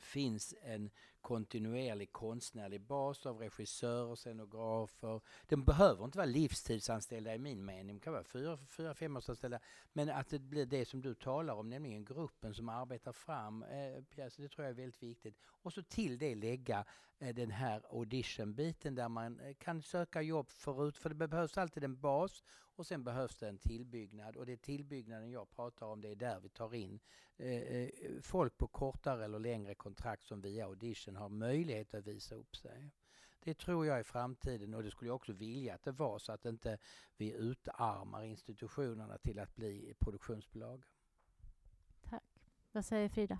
finns 0.00 0.54
en 0.62 0.90
kontinuerlig 1.22 2.12
konstnärlig 2.12 2.80
bas 2.80 3.26
av 3.26 3.38
regissörer, 3.38 4.16
scenografer. 4.16 5.20
De 5.48 5.64
behöver 5.64 6.04
inte 6.04 6.18
vara 6.18 6.26
livstidsanställda 6.26 7.34
i 7.34 7.38
min 7.38 7.64
mening, 7.64 7.96
de 7.96 8.00
kan 8.00 8.12
vara 8.12 8.24
fyra, 8.24 8.58
fyra 8.68 8.94
femårsanställda. 8.94 9.60
Men 9.92 10.10
att 10.10 10.28
det 10.28 10.38
blir 10.38 10.66
det 10.66 10.84
som 10.88 11.02
du 11.02 11.14
talar 11.14 11.54
om, 11.54 11.70
nämligen 11.70 12.04
gruppen 12.04 12.54
som 12.54 12.68
arbetar 12.68 13.12
fram 13.12 13.62
eh, 13.62 14.02
det 14.16 14.48
tror 14.48 14.64
jag 14.64 14.70
är 14.70 14.74
väldigt 14.74 15.02
viktigt. 15.02 15.36
Och 15.44 15.72
så 15.72 15.82
till 15.82 16.18
det 16.18 16.34
lägga 16.34 16.84
eh, 17.18 17.34
den 17.34 17.50
här 17.50 17.82
auditionbiten 17.90 18.94
där 18.94 19.08
man 19.08 19.40
eh, 19.40 19.54
kan 19.54 19.82
söka 19.82 20.22
jobb 20.22 20.50
förut, 20.50 20.98
för 20.98 21.08
det 21.08 21.28
behövs 21.28 21.58
alltid 21.58 21.84
en 21.84 22.00
bas 22.00 22.42
och 22.76 22.86
sen 22.86 23.04
behövs 23.04 23.36
det 23.36 23.48
en 23.48 23.58
tillbyggnad 23.58 24.36
och 24.36 24.46
det 24.46 24.52
är 24.52 24.56
tillbyggnaden 24.56 25.30
jag 25.30 25.50
pratar 25.50 25.86
om, 25.86 26.00
det 26.00 26.08
är 26.08 26.16
där 26.16 26.40
vi 26.40 26.48
tar 26.48 26.74
in 26.74 27.00
eh, 27.36 27.62
eh 27.62 27.88
folk 28.22 28.58
på 28.58 28.68
kortare 28.68 29.24
eller 29.24 29.38
längre 29.38 29.74
kontrakt 29.74 30.26
som 30.26 30.40
via 30.40 30.66
audition 30.66 31.11
har 31.16 31.28
möjlighet 31.28 31.94
att 31.94 32.06
visa 32.06 32.34
upp 32.34 32.56
sig. 32.56 32.90
Det 33.44 33.54
tror 33.54 33.86
jag 33.86 33.98
är 33.98 34.02
framtiden 34.02 34.74
och 34.74 34.82
det 34.82 34.90
skulle 34.90 35.08
jag 35.08 35.16
också 35.16 35.32
vilja 35.32 35.74
att 35.74 35.82
det 35.82 35.92
var 35.92 36.18
så 36.18 36.32
att 36.32 36.44
inte 36.44 36.78
vi 37.16 37.32
utarmar 37.32 38.24
institutionerna 38.24 39.18
till 39.18 39.38
att 39.38 39.56
bli 39.56 39.94
produktionsbolag. 39.98 40.84
Tack. 42.02 42.22
Vad 42.72 42.84
säger 42.84 43.08
Frida? 43.08 43.38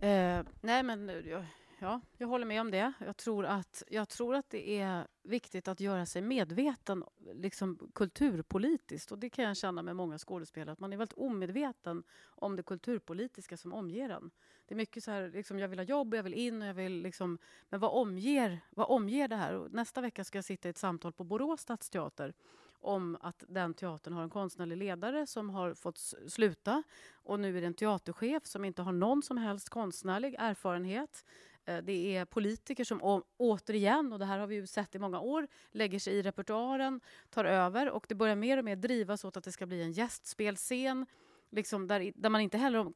Eh, 0.00 0.44
nej, 0.60 0.82
men 0.82 1.08
jag, 1.08 1.46
ja, 1.80 2.00
jag 2.18 2.28
håller 2.28 2.46
med 2.46 2.60
om 2.60 2.70
det. 2.70 2.92
Jag 2.98 3.16
tror, 3.16 3.44
att, 3.46 3.82
jag 3.88 4.08
tror 4.08 4.34
att 4.34 4.50
det 4.50 4.78
är 4.78 5.06
viktigt 5.22 5.68
att 5.68 5.80
göra 5.80 6.06
sig 6.06 6.22
medveten 6.22 7.04
liksom, 7.32 7.90
kulturpolitiskt. 7.94 9.12
Och 9.12 9.18
Det 9.18 9.30
kan 9.30 9.44
jag 9.44 9.56
känna 9.56 9.82
med 9.82 9.96
många 9.96 10.18
skådespelare, 10.18 10.72
att 10.72 10.80
man 10.80 10.92
är 10.92 10.96
väldigt 10.96 11.18
omedveten 11.18 12.02
om 12.24 12.56
det 12.56 12.62
kulturpolitiska 12.62 13.56
som 13.56 13.72
omger 13.72 14.10
en. 14.10 14.30
Det 14.66 14.74
är 14.74 14.76
mycket 14.76 15.04
så 15.04 15.10
här, 15.10 15.30
liksom, 15.30 15.58
jag 15.58 15.68
vill 15.68 15.78
ha 15.78 15.84
jobb, 15.84 16.14
jag 16.14 16.22
vill 16.22 16.34
in, 16.34 16.62
och 16.62 16.68
jag 16.68 16.74
vill 16.74 17.02
liksom, 17.02 17.38
men 17.68 17.80
vad 17.80 17.90
omger, 17.90 18.60
vad 18.70 18.86
omger 18.90 19.28
det 19.28 19.36
här? 19.36 19.54
Och 19.54 19.72
nästa 19.72 20.00
vecka 20.00 20.24
ska 20.24 20.38
jag 20.38 20.44
sitta 20.44 20.68
i 20.68 20.70
ett 20.70 20.78
samtal 20.78 21.12
på 21.12 21.24
Borås 21.24 21.60
stadsteater 21.60 22.34
om 22.80 23.18
att 23.20 23.44
den 23.48 23.74
teatern 23.74 24.14
har 24.14 24.22
en 24.22 24.30
konstnärlig 24.30 24.76
ledare 24.76 25.26
som 25.26 25.50
har 25.50 25.74
fått 25.74 25.98
sluta. 26.28 26.82
Och 27.12 27.40
nu 27.40 27.56
är 27.56 27.60
det 27.60 27.66
en 27.66 27.74
teaterchef 27.74 28.46
som 28.46 28.64
inte 28.64 28.82
har 28.82 28.92
någon 28.92 29.22
som 29.22 29.38
helst 29.38 29.68
konstnärlig 29.68 30.34
erfarenhet. 30.38 31.24
Eh, 31.64 31.78
det 31.78 32.16
är 32.16 32.24
politiker 32.24 32.84
som 32.84 33.24
återigen, 33.36 34.12
och 34.12 34.18
det 34.18 34.24
här 34.24 34.38
har 34.38 34.46
vi 34.46 34.54
ju 34.54 34.66
sett 34.66 34.94
i 34.94 34.98
många 34.98 35.20
år, 35.20 35.48
lägger 35.70 35.98
sig 35.98 36.14
i 36.14 36.22
repertoaren, 36.22 37.00
tar 37.30 37.44
över 37.44 37.90
och 37.90 38.06
det 38.08 38.14
börjar 38.14 38.36
mer 38.36 38.58
och 38.58 38.64
mer 38.64 38.76
drivas 38.76 39.24
åt 39.24 39.36
att 39.36 39.44
det 39.44 39.52
ska 39.52 39.66
bli 39.66 39.82
en 39.82 39.92
gästspelscen 39.92 41.06
liksom 41.50 41.86
där, 41.86 42.12
där 42.14 42.28
man 42.30 42.40
inte 42.40 42.58
heller 42.58 42.78
om, 42.78 42.92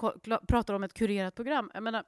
pratar 0.49 0.75
om 0.75 0.83
ett 0.83 0.95
kurerat 0.95 1.35
program. 1.35 1.71
Jag 1.75 1.83
menar, 1.83 2.05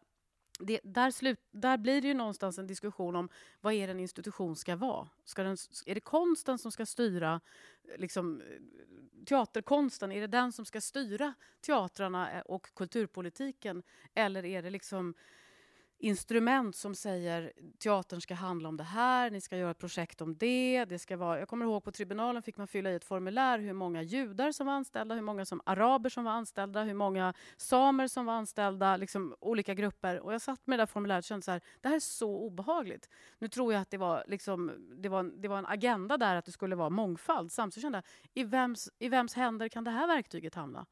det, 0.61 0.81
där, 0.85 1.11
slut, 1.11 1.40
där 1.51 1.79
blir 1.79 2.03
det 2.03 2.09
ju 2.09 2.14
någonstans 2.14 2.59
en 2.59 2.66
diskussion 2.66 3.16
om 3.16 3.29
vad 3.61 3.75
är 3.75 3.88
en 3.88 4.01
institution 4.01 4.57
ska 4.57 4.77
vara. 4.77 5.09
Ska 5.25 5.42
den, 5.42 5.57
är 5.87 5.95
det 5.95 6.01
konsten 6.01 6.59
som 6.59 6.73
ska 6.73 6.87
styra 6.87 7.40
liksom, 7.97 8.42
teaterkonsten? 9.27 10.12
Är 10.12 10.21
det 10.21 10.27
den 10.27 10.53
som 10.53 10.64
ska 10.64 10.81
styra 10.81 11.35
teatrarna 11.61 12.33
eh, 12.33 12.40
och 12.40 12.75
kulturpolitiken? 12.75 13.83
Eller 14.14 14.45
är 14.45 14.62
det 14.62 14.71
liksom 14.71 15.14
instrument 15.98 16.76
som 16.76 16.94
säger 16.94 17.52
teatern 17.78 18.20
ska 18.20 18.35
handla 18.35 18.68
om 18.68 18.76
det 18.76 18.85
här, 18.85 19.30
ni 19.30 19.40
ska 19.40 19.56
göra 19.56 19.70
ett 19.70 19.78
projekt 19.78 20.20
om 20.20 20.37
det. 20.37 20.85
det 20.85 20.98
ska 20.98 21.16
vara, 21.16 21.38
jag 21.38 21.48
kommer 21.48 21.64
ihåg 21.64 21.85
på 21.85 21.92
tribunalen 21.92 22.42
fick 22.42 22.56
man 22.56 22.66
fylla 22.66 22.90
i 22.90 22.94
ett 22.94 23.04
formulär 23.04 23.59
hur 23.59 23.72
många 23.72 24.02
judar 24.02 24.52
som 24.52 24.66
var 24.66 24.74
anställda, 24.74 25.14
hur 25.14 25.22
många 25.22 25.44
som 25.44 25.61
araber 25.64 26.11
som 26.11 26.24
var 26.24 26.32
anställda, 26.32 26.82
hur 26.82 26.94
många 26.94 27.35
samer 27.56 28.09
som 28.09 28.26
var 28.26 28.35
anställda, 28.35 28.96
liksom 28.96 29.37
olika 29.40 29.74
grupper. 29.74 30.20
Och 30.20 30.35
jag 30.35 30.40
satt 30.40 30.66
med 30.66 30.78
det 30.78 30.80
där 30.80 30.87
formuläret 30.87 31.24
och 31.24 31.28
kände 31.28 31.44
så 31.44 31.50
här, 31.50 31.61
det 31.80 31.88
här 31.88 31.96
är 31.96 32.00
så 32.00 32.37
obehagligt. 32.37 33.09
Nu 33.38 33.48
tror 33.48 33.72
jag 33.72 33.82
att 33.82 33.90
det 33.90 33.98
var, 33.98 34.24
liksom, 34.26 34.72
det 35.02 35.09
var, 35.09 35.22
det 35.22 35.48
var 35.48 35.59
en 35.59 35.66
agenda 35.66 36.16
där 36.16 36.37
att 36.37 36.44
det 36.44 36.52
skulle 36.52 36.76
vara 36.76 36.90
mångfald. 36.90 37.52
Samtidigt 37.52 37.82
kände 37.82 37.98
jag, 37.98 38.42
i 38.42 38.44
vems, 38.44 38.88
i 38.98 39.09
vems 39.09 39.35
händer 39.35 39.68
kan 39.68 39.85
det 39.85 39.90
här 39.90 40.06
verktyget 40.06 40.54
hamna? 40.54 40.87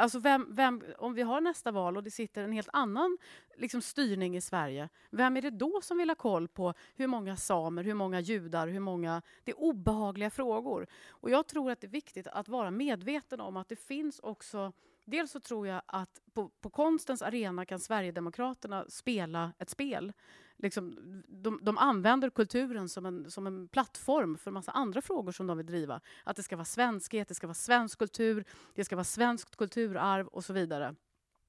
Alltså 0.00 0.18
vem, 0.18 0.46
vem, 0.50 0.82
om 0.98 1.14
vi 1.14 1.22
har 1.22 1.40
nästa 1.40 1.72
val 1.72 1.96
och 1.96 2.02
det 2.02 2.10
sitter 2.10 2.42
en 2.42 2.52
helt 2.52 2.68
annan 2.72 3.18
liksom, 3.56 3.82
styrning 3.82 4.36
i 4.36 4.40
Sverige, 4.40 4.88
vem 5.10 5.36
är 5.36 5.42
det 5.42 5.50
då 5.50 5.80
som 5.82 5.98
vill 5.98 6.10
ha 6.10 6.14
koll 6.14 6.48
på 6.48 6.74
hur 6.96 7.06
många 7.06 7.36
samer, 7.36 7.84
hur 7.84 7.94
många 7.94 8.20
judar, 8.20 8.68
hur 8.68 8.80
många... 8.80 9.22
Det 9.44 9.50
är 9.50 9.60
obehagliga 9.60 10.30
frågor. 10.30 10.86
Och 11.08 11.30
jag 11.30 11.46
tror 11.46 11.70
att 11.70 11.80
det 11.80 11.86
är 11.86 11.88
viktigt 11.88 12.26
att 12.26 12.48
vara 12.48 12.70
medveten 12.70 13.40
om 13.40 13.56
att 13.56 13.68
det 13.68 13.76
finns 13.76 14.18
också 14.18 14.72
Dels 15.04 15.30
så 15.30 15.40
tror 15.40 15.66
jag 15.66 15.82
att 15.86 16.20
på, 16.32 16.48
på 16.48 16.70
konstens 16.70 17.22
arena 17.22 17.64
kan 17.64 17.80
Sverigedemokraterna 17.80 18.84
spela 18.88 19.52
ett 19.58 19.70
spel 19.70 20.12
liksom, 20.62 20.96
de, 21.28 21.58
de 21.62 21.78
använder 21.78 22.30
kulturen 22.30 22.88
som 22.88 23.06
en, 23.06 23.30
som 23.30 23.46
en 23.46 23.68
plattform 23.68 24.38
för 24.38 24.50
en 24.50 24.54
massa 24.54 24.72
andra 24.72 25.02
frågor 25.02 25.32
som 25.32 25.46
de 25.46 25.56
vill 25.56 25.66
driva. 25.66 26.00
Att 26.24 26.36
det 26.36 26.42
ska 26.42 26.56
vara 26.56 26.64
svenskhet, 26.64 27.28
det 27.28 27.34
ska 27.34 27.46
vara 27.46 27.54
svensk 27.54 27.98
kultur, 27.98 28.44
det 28.74 28.84
ska 28.84 28.96
vara 28.96 29.04
svenskt 29.04 29.56
kulturarv 29.56 30.26
och 30.26 30.44
så 30.44 30.52
vidare. 30.52 30.94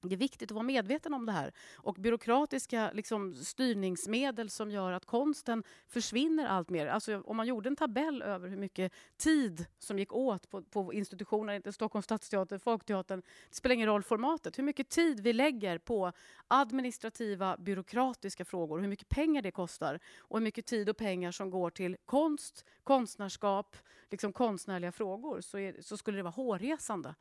Det 0.03 0.15
är 0.15 0.17
viktigt 0.17 0.51
att 0.51 0.55
vara 0.55 0.63
medveten 0.63 1.13
om 1.13 1.25
det 1.25 1.31
här. 1.31 1.53
Och 1.75 1.93
byråkratiska 1.93 2.91
liksom, 2.93 3.33
styrningsmedel 3.35 4.49
som 4.49 4.71
gör 4.71 4.91
att 4.91 5.05
konsten 5.05 5.63
försvinner 5.87 6.45
allt 6.45 6.69
mer. 6.69 6.87
Alltså, 6.87 7.21
om 7.25 7.37
man 7.37 7.47
gjorde 7.47 7.69
en 7.69 7.75
tabell 7.75 8.21
över 8.21 8.49
hur 8.49 8.57
mycket 8.57 8.93
tid 9.17 9.65
som 9.79 9.99
gick 9.99 10.13
åt 10.13 10.49
på, 10.49 10.63
på 10.63 10.93
institutioner, 10.93 11.53
inte 11.53 11.73
Stockholms 11.73 12.05
stadsteater, 12.05 12.57
Folkteatern, 12.57 13.21
det 13.49 13.55
spelar 13.55 13.73
ingen 13.73 13.87
roll 13.87 14.03
formatet, 14.03 14.57
hur 14.57 14.63
mycket 14.63 14.89
tid 14.89 15.19
vi 15.19 15.33
lägger 15.33 15.77
på 15.77 16.11
administrativa, 16.47 17.57
byråkratiska 17.57 18.45
frågor, 18.45 18.79
hur 18.79 18.87
mycket 18.87 19.09
pengar 19.09 19.41
det 19.41 19.51
kostar 19.51 19.99
och 20.19 20.37
hur 20.37 20.43
mycket 20.43 20.65
tid 20.65 20.89
och 20.89 20.97
pengar 20.97 21.31
som 21.31 21.49
går 21.49 21.69
till 21.69 21.97
konst, 22.05 22.65
konstnärskap, 22.83 23.77
liksom 24.09 24.33
konstnärliga 24.33 24.91
frågor, 24.91 25.41
så, 25.41 25.57
är, 25.57 25.81
så 25.81 25.97
skulle 25.97 26.17
det 26.17 26.23
vara 26.23 26.31
hårresande. 26.31 27.15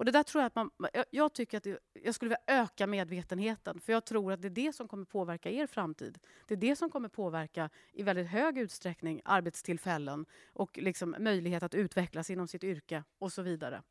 Och 0.00 0.06
det 0.06 0.12
där 0.12 0.22
tror 0.22 0.42
jag 0.42 0.46
att 0.46 0.54
man, 0.54 0.70
jag 1.10 1.32
tycker 1.32 1.56
att 1.56 1.64
det, 1.64 1.78
jag 1.92 2.14
skulle 2.14 2.28
vilja 2.28 2.62
öka 2.62 2.86
medvetenheten 2.86 3.80
för 3.80 3.92
jag 3.92 4.04
tror 4.04 4.32
att 4.32 4.42
det 4.42 4.48
är 4.48 4.50
det 4.50 4.72
som 4.72 4.88
kommer 4.88 5.04
påverka 5.04 5.50
er 5.50 5.66
framtid. 5.66 6.18
Det 6.46 6.54
är 6.54 6.58
det 6.58 6.76
som 6.76 6.90
kommer 6.90 7.08
påverka 7.08 7.70
i 7.92 8.02
väldigt 8.02 8.28
hög 8.28 8.58
utsträckning 8.58 9.20
arbetstillfällen 9.24 10.26
och 10.52 10.78
liksom 10.78 11.16
möjlighet 11.18 11.62
att 11.62 11.74
utvecklas 11.74 12.30
inom 12.30 12.48
sitt 12.48 12.64
yrke 12.64 13.04
och 13.18 13.32
så 13.32 13.42
vidare. 13.42 13.82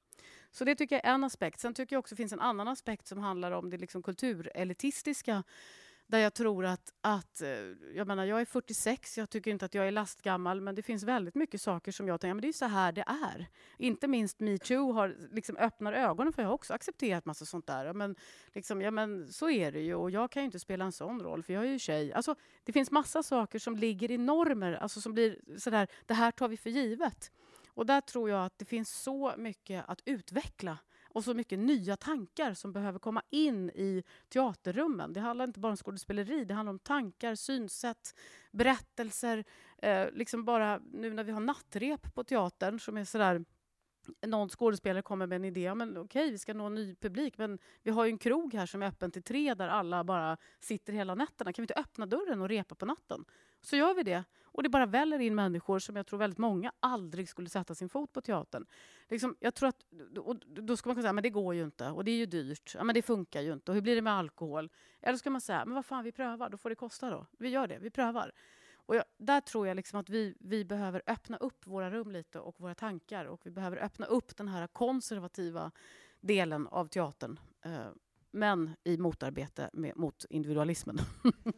Så 0.52 0.66
det 0.66 0.76
tycker 0.76 0.96
jag 0.96 1.06
är 1.06 1.14
en 1.14 1.24
aspekt. 1.24 1.60
Sen 1.60 1.74
tycker 1.74 1.96
jag 1.96 2.00
också 2.00 2.16
det 2.16 2.18
finns 2.18 2.34
en 2.34 2.40
annan 2.40 2.68
aspekt 2.68 3.08
som 3.08 3.20
handlar 3.20 3.52
om 3.52 3.70
det 3.70 3.78
liksom 3.78 4.04
kulturelitistiska 4.04 5.44
där 6.10 6.20
jag 6.20 6.34
tror 6.34 6.66
att, 6.66 6.94
att... 7.02 7.42
Eh, 7.42 7.50
jag 7.96 8.08
menar, 8.08 8.26
jag 8.26 8.42
är 8.42 8.46
46, 8.46 9.18
jag 9.18 9.30
tycker 9.30 9.52
inte 9.52 9.66
att 9.66 9.74
jag 9.74 9.88
är 9.88 9.92
lastgammal 9.92 10.62
men 10.62 10.76
det 10.76 10.82
finns 10.82 11.04
väldigt 11.04 11.36
mycket 11.36 11.62
saker 11.62 11.92
som 11.92 12.08
jag 12.08 12.22
tänker 12.22 12.34
men 12.34 12.42
det 12.42 12.48
är 12.48 12.54
så 12.54 12.66
här 12.66 12.92
det 12.92 13.04
är. 13.08 13.48
Inte 13.78 14.08
minst 14.08 14.40
metoo 14.40 14.92
har 14.92 15.16
liksom 15.32 15.58
öppnar 15.58 15.94
ögonen 15.94 16.34
för 16.34 16.42
jag 16.42 16.50
har 16.50 16.54
också 16.54 16.74
accepterat 16.74 17.26
massa 17.26 17.46
sånt 17.46 17.68
där. 17.68 17.94
Men, 17.94 18.16
liksom, 18.54 18.82
ja, 18.82 18.92
men 18.92 19.28
så 19.34 19.50
är 19.50 19.72
det 19.72 19.80
ju 19.80 19.96
och 19.96 20.12
jag 20.12 20.32
kan 20.32 20.42
ju 20.42 20.46
inte 20.46 20.60
spela 20.60 20.86
en 20.86 20.92
sån 20.92 21.22
roll 21.22 21.44
för 21.44 21.54
jag 21.54 21.64
är 21.64 21.70
ju 21.70 21.80
tjej. 21.80 22.14
Alltså, 22.14 22.36
det 22.64 22.72
finns 22.72 22.92
massa 22.92 23.24
saker 23.24 23.60
som 23.60 23.76
ligger 23.76 24.12
i 24.12 24.18
normer, 24.18 24.74
alltså 24.74 25.02
som 25.02 25.14
blir 25.14 25.58
sådär, 25.58 25.88
det 26.06 26.14
här 26.14 26.32
tar 26.32 26.48
vi 26.48 26.58
för 26.58 26.70
givet. 26.70 27.32
Och 27.68 27.86
där 27.86 28.02
tror 28.02 28.30
jag 28.30 28.46
att 28.46 28.60
det 28.60 28.66
finns 28.66 29.02
så 29.02 29.34
mycket 29.38 29.86
att 29.88 30.02
utveckla 30.06 30.78
och 31.10 31.24
så 31.24 31.34
mycket 31.34 31.60
nya 31.60 31.98
tankar 31.98 32.54
som 32.54 32.74
behöver 32.74 33.00
komma 33.00 33.22
in 33.30 33.70
i 33.70 34.04
teaterrummen. 34.30 35.14
Det 35.14 35.20
handlar 35.20 35.46
inte 35.46 35.60
bara 35.60 35.72
om 35.72 35.78
skådespeleri, 35.78 36.46
det 36.46 36.54
handlar 36.54 36.72
om 36.72 36.80
tankar, 36.80 37.36
synsätt, 37.36 38.16
berättelser. 38.52 39.44
Eh, 39.78 40.08
liksom 40.12 40.46
bara 40.46 40.82
nu 40.92 41.14
när 41.14 41.24
vi 41.24 41.32
har 41.32 41.40
nattrep 41.40 42.16
på 42.16 42.24
teatern 42.24 42.80
som 42.80 42.98
är 42.98 43.06
sådär 43.06 43.46
någon 44.28 44.50
skådespelare 44.50 45.02
kommer 45.02 45.28
med 45.28 45.36
en 45.36 45.46
idé, 45.46 45.76
men 45.76 45.98
okej, 45.98 46.32
vi 46.32 46.38
ska 46.38 46.54
nå 46.54 46.66
en 46.66 46.76
ny 46.76 46.96
publik, 46.96 47.38
men 47.38 47.60
vi 47.84 47.92
har 47.92 48.06
ju 48.06 48.12
en 48.12 48.18
krog 48.18 48.54
här 48.54 48.66
som 48.66 48.82
är 48.82 48.88
öppen 48.88 49.12
till 49.12 49.24
tre 49.24 49.54
där 49.54 49.68
alla 49.68 50.04
bara 50.04 50.38
sitter 50.60 50.94
hela 50.94 51.16
nätterna. 51.16 51.54
Kan 51.54 51.62
vi 51.62 51.64
inte 51.64 51.74
öppna 51.74 52.06
dörren 52.06 52.42
och 52.42 52.50
repa 52.50 52.76
på 52.76 52.86
natten? 52.86 53.26
Så 53.62 53.76
gör 53.76 53.94
vi 53.94 54.04
det. 54.04 54.24
Och 54.52 54.64
det 54.64 54.70
bara 54.70 54.86
väller 54.86 55.20
in 55.20 55.36
människor 55.36 55.80
som 55.80 55.96
jag 55.96 56.08
tror 56.08 56.20
väldigt 56.20 56.38
många 56.38 56.72
aldrig 56.80 57.30
skulle 57.30 57.50
sätta 57.50 57.76
sin 57.76 57.90
fot 57.90 58.14
på 58.14 58.22
teatern. 58.22 58.66
Liksom, 59.10 59.36
jag 59.40 59.56
tror 59.56 59.70
att, 59.70 59.84
och 60.18 60.36
då 60.48 60.78
ska 60.78 60.90
man 60.90 60.96
kunna 60.96 61.04
säga 61.04 61.14
men 61.14 61.24
det 61.24 61.30
går 61.30 61.56
ju 61.56 61.64
inte 61.64 61.88
och 61.90 62.04
det 62.04 62.12
är 62.12 62.18
ju 62.18 62.26
dyrt. 62.26 62.76
Ja, 62.76 62.84
men 62.84 62.96
det 62.96 63.02
funkar 63.02 63.42
ju 63.42 63.54
inte. 63.54 63.72
Och 63.72 63.76
hur 63.76 63.82
blir 63.82 63.96
det 63.96 64.02
med 64.02 64.14
alkohol? 64.14 64.70
Eller 65.02 65.18
ska 65.18 65.30
man 65.30 65.42
säga 65.42 65.66
men 65.66 65.76
vad 65.76 65.86
fan, 65.86 66.04
vi 66.04 66.12
prövar. 66.12 66.50
Då 66.50 66.58
får 66.58 66.70
det 66.70 66.76
kosta 66.76 67.10
då. 67.10 67.26
Vi 67.40 67.50
gör 67.50 67.68
det. 67.68 67.80
Vi 67.80 67.90
prövar. 67.90 68.32
Och 68.74 68.96
jag, 68.96 69.04
där 69.18 69.42
tror 69.42 69.68
jag 69.68 69.76
liksom 69.76 70.00
att 70.00 70.10
vi, 70.10 70.36
vi 70.40 70.66
behöver 70.66 71.02
öppna 71.08 71.38
upp 71.38 71.68
våra 71.68 71.92
rum 71.92 72.12
lite 72.12 72.40
och 72.40 72.60
våra 72.60 72.76
tankar. 72.76 73.26
Och 73.26 73.46
vi 73.46 73.52
behöver 73.52 73.78
öppna 73.78 74.06
upp 74.06 74.38
den 74.38 74.48
här 74.48 74.68
konservativa 74.68 75.72
delen 76.22 76.68
av 76.68 76.88
teatern. 76.88 77.40
Eh, 77.62 77.88
men 78.32 78.76
i 78.84 78.98
motarbete 78.98 79.70
med, 79.74 79.98
mot 79.98 80.26
individualismen. 80.30 81.00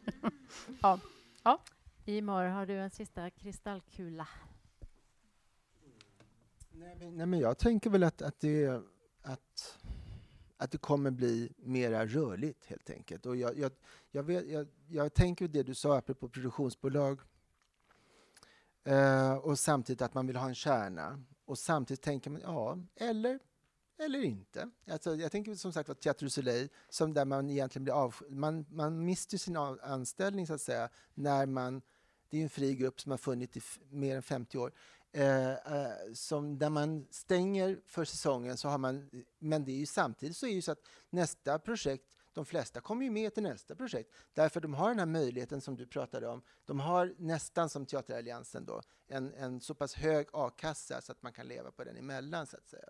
ja. 0.82 1.00
ja. 1.42 1.62
Imar, 2.04 2.44
har 2.46 2.66
du 2.66 2.78
en 2.78 2.90
sista 2.90 3.30
kristallkula? 3.30 4.28
Nej, 6.70 6.96
men, 6.98 7.16
nej, 7.16 7.26
men 7.26 7.40
jag 7.40 7.58
tänker 7.58 7.90
väl 7.90 8.02
att, 8.02 8.22
att, 8.22 8.40
det, 8.40 8.82
att, 9.22 9.78
att 10.56 10.70
det 10.70 10.78
kommer 10.78 11.10
bli 11.10 11.52
mera 11.56 12.06
rörligt, 12.06 12.66
helt 12.66 12.90
enkelt. 12.90 13.26
Och 13.26 13.36
jag, 13.36 13.58
jag, 13.58 13.72
jag, 14.10 14.22
vet, 14.22 14.48
jag, 14.48 14.66
jag 14.88 15.14
tänker 15.14 15.48
det 15.48 15.62
du 15.62 15.74
sa 15.74 15.96
apropå 15.96 16.28
produktionsbolag 16.28 17.20
eh, 18.84 19.34
och 19.34 19.58
samtidigt 19.58 20.02
att 20.02 20.14
man 20.14 20.26
vill 20.26 20.36
ha 20.36 20.48
en 20.48 20.54
kärna. 20.54 21.22
Och 21.44 21.58
samtidigt 21.58 22.02
tänker 22.02 22.30
man, 22.30 22.40
ja, 22.40 22.78
eller 22.96 23.38
eller 24.04 24.22
inte. 24.22 24.70
Alltså, 24.90 25.14
jag 25.14 25.32
tänker 25.32 25.54
som 25.54 25.72
sagt 25.72 25.86
på 25.86 25.94
Teatro 25.94 26.30
Soleil, 26.30 26.68
som 26.88 27.14
där 27.14 27.24
man 27.24 27.50
egentligen 27.50 27.84
blir 27.84 27.94
av, 27.94 28.16
man, 28.28 28.66
man 28.70 29.04
mister 29.04 29.38
sin 29.38 29.56
anställning 29.56 30.46
så 30.46 30.54
att 30.54 30.60
säga, 30.60 30.88
när 31.14 31.46
man, 31.46 31.82
det 32.32 32.38
är 32.38 32.42
en 32.42 32.48
fri 32.48 32.74
grupp 32.74 33.00
som 33.00 33.10
har 33.10 33.18
funnits 33.18 33.56
i 33.56 33.62
mer 33.90 34.16
än 34.16 34.22
50 34.22 34.58
år, 34.58 34.72
eh, 35.12 35.50
eh, 35.50 36.12
som 36.14 36.58
där 36.58 36.70
man 36.70 37.06
stänger 37.10 37.80
för 37.86 38.04
säsongen 38.04 38.56
så 38.56 38.68
har 38.68 38.78
man, 38.78 39.24
men 39.38 39.64
det 39.64 39.72
är 39.72 39.76
ju 39.76 39.86
samtidigt 39.86 40.36
så 40.36 40.46
är 40.46 40.54
det 40.54 40.62
så 40.62 40.72
att 40.72 40.86
nästa 41.10 41.58
projekt 41.58 42.04
de 42.32 42.44
flesta 42.44 42.80
kommer 42.80 43.04
ju 43.04 43.10
med 43.10 43.34
till 43.34 43.42
nästa 43.42 43.74
projekt 43.74 44.10
därför 44.34 44.60
de 44.60 44.74
har 44.74 44.88
den 44.88 44.98
här 44.98 45.06
möjligheten 45.06 45.60
som 45.60 45.76
du 45.76 45.86
pratade 45.86 46.28
om. 46.28 46.42
De 46.64 46.80
har 46.80 47.14
nästan 47.18 47.68
som 47.68 47.86
Teateralliansen 47.86 48.64
då 48.64 48.82
en, 49.06 49.34
en 49.34 49.60
så 49.60 49.74
pass 49.74 49.94
hög 49.94 50.26
a-kassa 50.32 51.00
så 51.00 51.12
att 51.12 51.22
man 51.22 51.32
kan 51.32 51.48
leva 51.48 51.70
på 51.70 51.84
den 51.84 51.96
emellan 51.96 52.46
så 52.46 52.56
att 52.56 52.66
säga. 52.68 52.88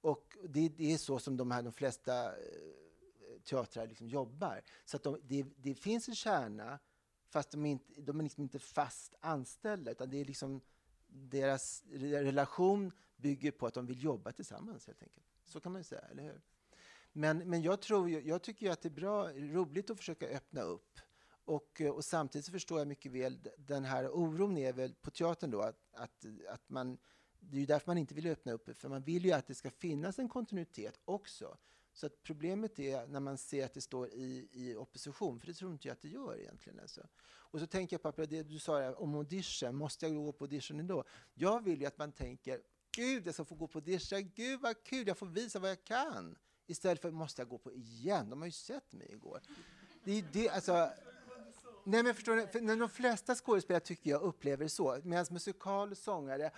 Och 0.00 0.36
det, 0.48 0.68
det, 0.68 0.92
är 0.92 0.98
så 0.98 1.18
som 1.18 1.36
de, 1.36 1.50
här, 1.50 1.62
de 1.62 1.72
flesta 1.72 2.24
eh, 2.24 3.40
teatrar 3.44 3.86
liksom 3.86 4.08
jobbar. 4.08 4.62
Så 4.84 4.96
att 4.96 5.02
de, 5.02 5.20
det, 5.22 5.46
det, 5.56 5.74
finns 5.74 6.08
en 6.08 6.14
kärna, 6.14 6.78
fast 7.28 7.50
de 7.50 7.66
är, 7.66 7.70
inte, 7.70 8.00
de 8.00 8.18
är 8.18 8.22
liksom 8.22 8.42
inte 8.42 8.58
fast 8.58 9.14
anställda, 9.20 9.90
utan 9.90 10.10
det 10.10 10.20
är 10.20 10.24
liksom 10.24 10.60
deras 11.06 11.84
relation 11.90 12.92
bygger 13.16 13.50
på 13.50 13.66
att 13.66 13.74
de 13.74 13.86
vill 13.86 14.04
jobba 14.04 14.32
tillsammans, 14.32 14.86
helt 14.86 15.02
enkelt. 15.02 15.26
Så 15.44 15.60
kan 15.60 15.72
man 15.72 15.80
ju 15.80 15.84
säga, 15.84 16.00
eller 16.00 16.22
hur? 16.22 16.40
Men, 17.12 17.38
men 17.38 17.62
jag, 17.62 17.80
tror, 17.80 18.10
jag 18.10 18.42
tycker 18.42 18.70
att 18.70 18.82
det 18.82 18.88
är 18.88 18.90
bra, 18.90 19.28
roligt 19.32 19.90
att 19.90 19.98
försöka 19.98 20.28
öppna 20.28 20.60
upp. 20.60 21.00
Och, 21.44 21.80
och 21.80 22.04
samtidigt 22.04 22.48
förstår 22.48 22.78
jag 22.78 22.88
mycket 22.88 23.12
väl 23.12 23.48
den 23.58 23.84
här 23.84 24.08
oron 24.08 24.58
är 24.58 24.72
väl 24.72 24.94
på 24.94 25.10
teatern 25.10 25.50
då, 25.50 25.60
att, 25.60 25.80
att, 25.92 26.24
att 26.48 26.68
man 26.68 26.98
det 27.40 27.56
är 27.56 27.60
ju 27.60 27.66
därför 27.66 27.86
man 27.86 27.98
inte 27.98 28.14
vill 28.14 28.26
öppna 28.26 28.52
upp, 28.52 28.76
för 28.78 28.88
man 28.88 29.02
vill 29.02 29.24
ju 29.24 29.32
att 29.32 29.46
det 29.46 29.54
ska 29.54 29.70
finnas 29.70 30.18
en 30.18 30.28
kontinuitet 30.28 31.00
också. 31.04 31.58
Så 31.96 32.06
att 32.06 32.22
problemet 32.22 32.78
är 32.78 33.06
när 33.06 33.20
man 33.20 33.38
ser 33.38 33.64
att 33.64 33.74
det 33.74 33.80
står 33.80 34.08
i, 34.08 34.48
i 34.52 34.76
opposition, 34.76 35.40
för 35.40 35.46
det 35.46 35.54
tror 35.54 35.72
inte 35.72 35.88
jag 35.88 35.92
att 35.92 36.00
det 36.02 36.08
gör 36.08 36.40
egentligen. 36.40 36.80
Alltså. 36.80 37.06
Och 37.26 37.60
så 37.60 37.66
tänker 37.66 38.00
jag 38.02 38.16
på 38.16 38.24
det 38.24 38.42
du 38.42 38.58
sa 38.58 38.94
om 38.94 39.14
audition, 39.14 39.76
måste 39.76 40.06
jag 40.06 40.14
gå 40.14 40.32
på 40.32 40.44
audition 40.44 40.80
ändå? 40.80 41.04
Jag 41.34 41.64
vill 41.64 41.80
ju 41.80 41.86
att 41.86 41.98
man 41.98 42.12
tänker, 42.12 42.60
gud 42.96 43.26
jag 43.26 43.34
ska 43.34 43.44
få 43.44 43.54
gå 43.54 43.66
på 43.66 43.78
audition, 43.78 44.30
gud 44.34 44.60
vad 44.60 44.84
kul, 44.84 45.08
jag 45.08 45.18
får 45.18 45.26
visa 45.26 45.58
vad 45.58 45.70
jag 45.70 45.84
kan. 45.84 46.38
Istället 46.66 47.00
för, 47.00 47.10
måste 47.10 47.42
jag 47.42 47.48
gå 47.48 47.58
på 47.58 47.72
igen? 47.72 48.30
De 48.30 48.40
har 48.40 48.46
ju 48.46 48.52
sett 48.52 48.92
mig 48.92 49.12
igår. 49.12 49.40
Det 50.04 50.12
är 50.18 50.24
det, 50.32 50.48
alltså, 50.48 50.90
Nej, 51.88 52.02
men 52.02 52.14
förstår 52.14 52.36
ni? 52.36 52.46
För 52.46 52.76
de 52.76 52.88
flesta 52.88 53.34
skådespelare 53.34 53.80
tycker 53.80 54.10
jag 54.10 54.22
upplever 54.22 54.64
det 54.64 54.70
så. 54.70 54.98
Medan 55.04 55.26
musikal 55.30 55.90
och 55.90 55.98
sångare 55.98 56.50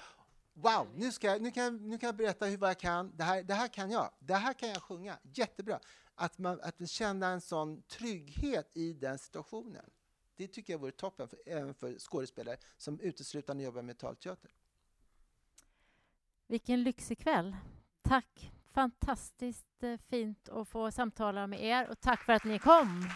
Wow, 0.60 0.88
nu, 0.94 1.12
ska 1.12 1.26
jag, 1.26 1.42
nu, 1.42 1.50
kan, 1.50 1.64
jag, 1.64 1.80
nu 1.80 1.98
kan 1.98 2.06
jag 2.06 2.16
berätta 2.16 2.46
hur, 2.46 2.56
vad 2.56 2.70
jag 2.70 2.78
kan. 2.78 3.16
Det 3.16 3.24
här, 3.24 3.42
det 3.42 3.54
här 3.54 3.68
kan 3.68 3.90
jag. 3.90 4.10
Det 4.18 4.34
här 4.34 4.52
kan 4.52 4.68
jag 4.68 4.82
sjunga. 4.82 5.18
Jättebra. 5.22 5.80
Att, 6.14 6.38
man, 6.38 6.60
att 6.60 6.90
känna 6.90 7.26
en 7.26 7.40
sån 7.40 7.82
trygghet 7.82 8.70
i 8.74 8.92
den 8.92 9.18
situationen. 9.18 9.90
Det 10.36 10.48
tycker 10.48 10.72
jag 10.72 10.80
vore 10.80 10.92
toppen, 10.92 11.28
för, 11.28 11.38
även 11.46 11.74
för 11.74 11.98
skådespelare 11.98 12.56
som 12.76 13.00
uteslutande 13.00 13.64
jobbar 13.64 13.82
med 13.82 13.98
talteater. 13.98 14.50
Vilken 16.46 16.82
lyxig 16.82 17.18
kväll. 17.18 17.56
Tack. 18.02 18.52
Fantastiskt 18.72 19.82
eh, 19.82 19.96
fint 20.08 20.48
att 20.48 20.68
få 20.68 20.90
samtala 20.90 21.46
med 21.46 21.64
er 21.64 21.88
och 21.88 22.00
tack 22.00 22.24
för 22.24 22.32
att 22.32 22.44
ni 22.44 22.58
kom. 22.58 23.08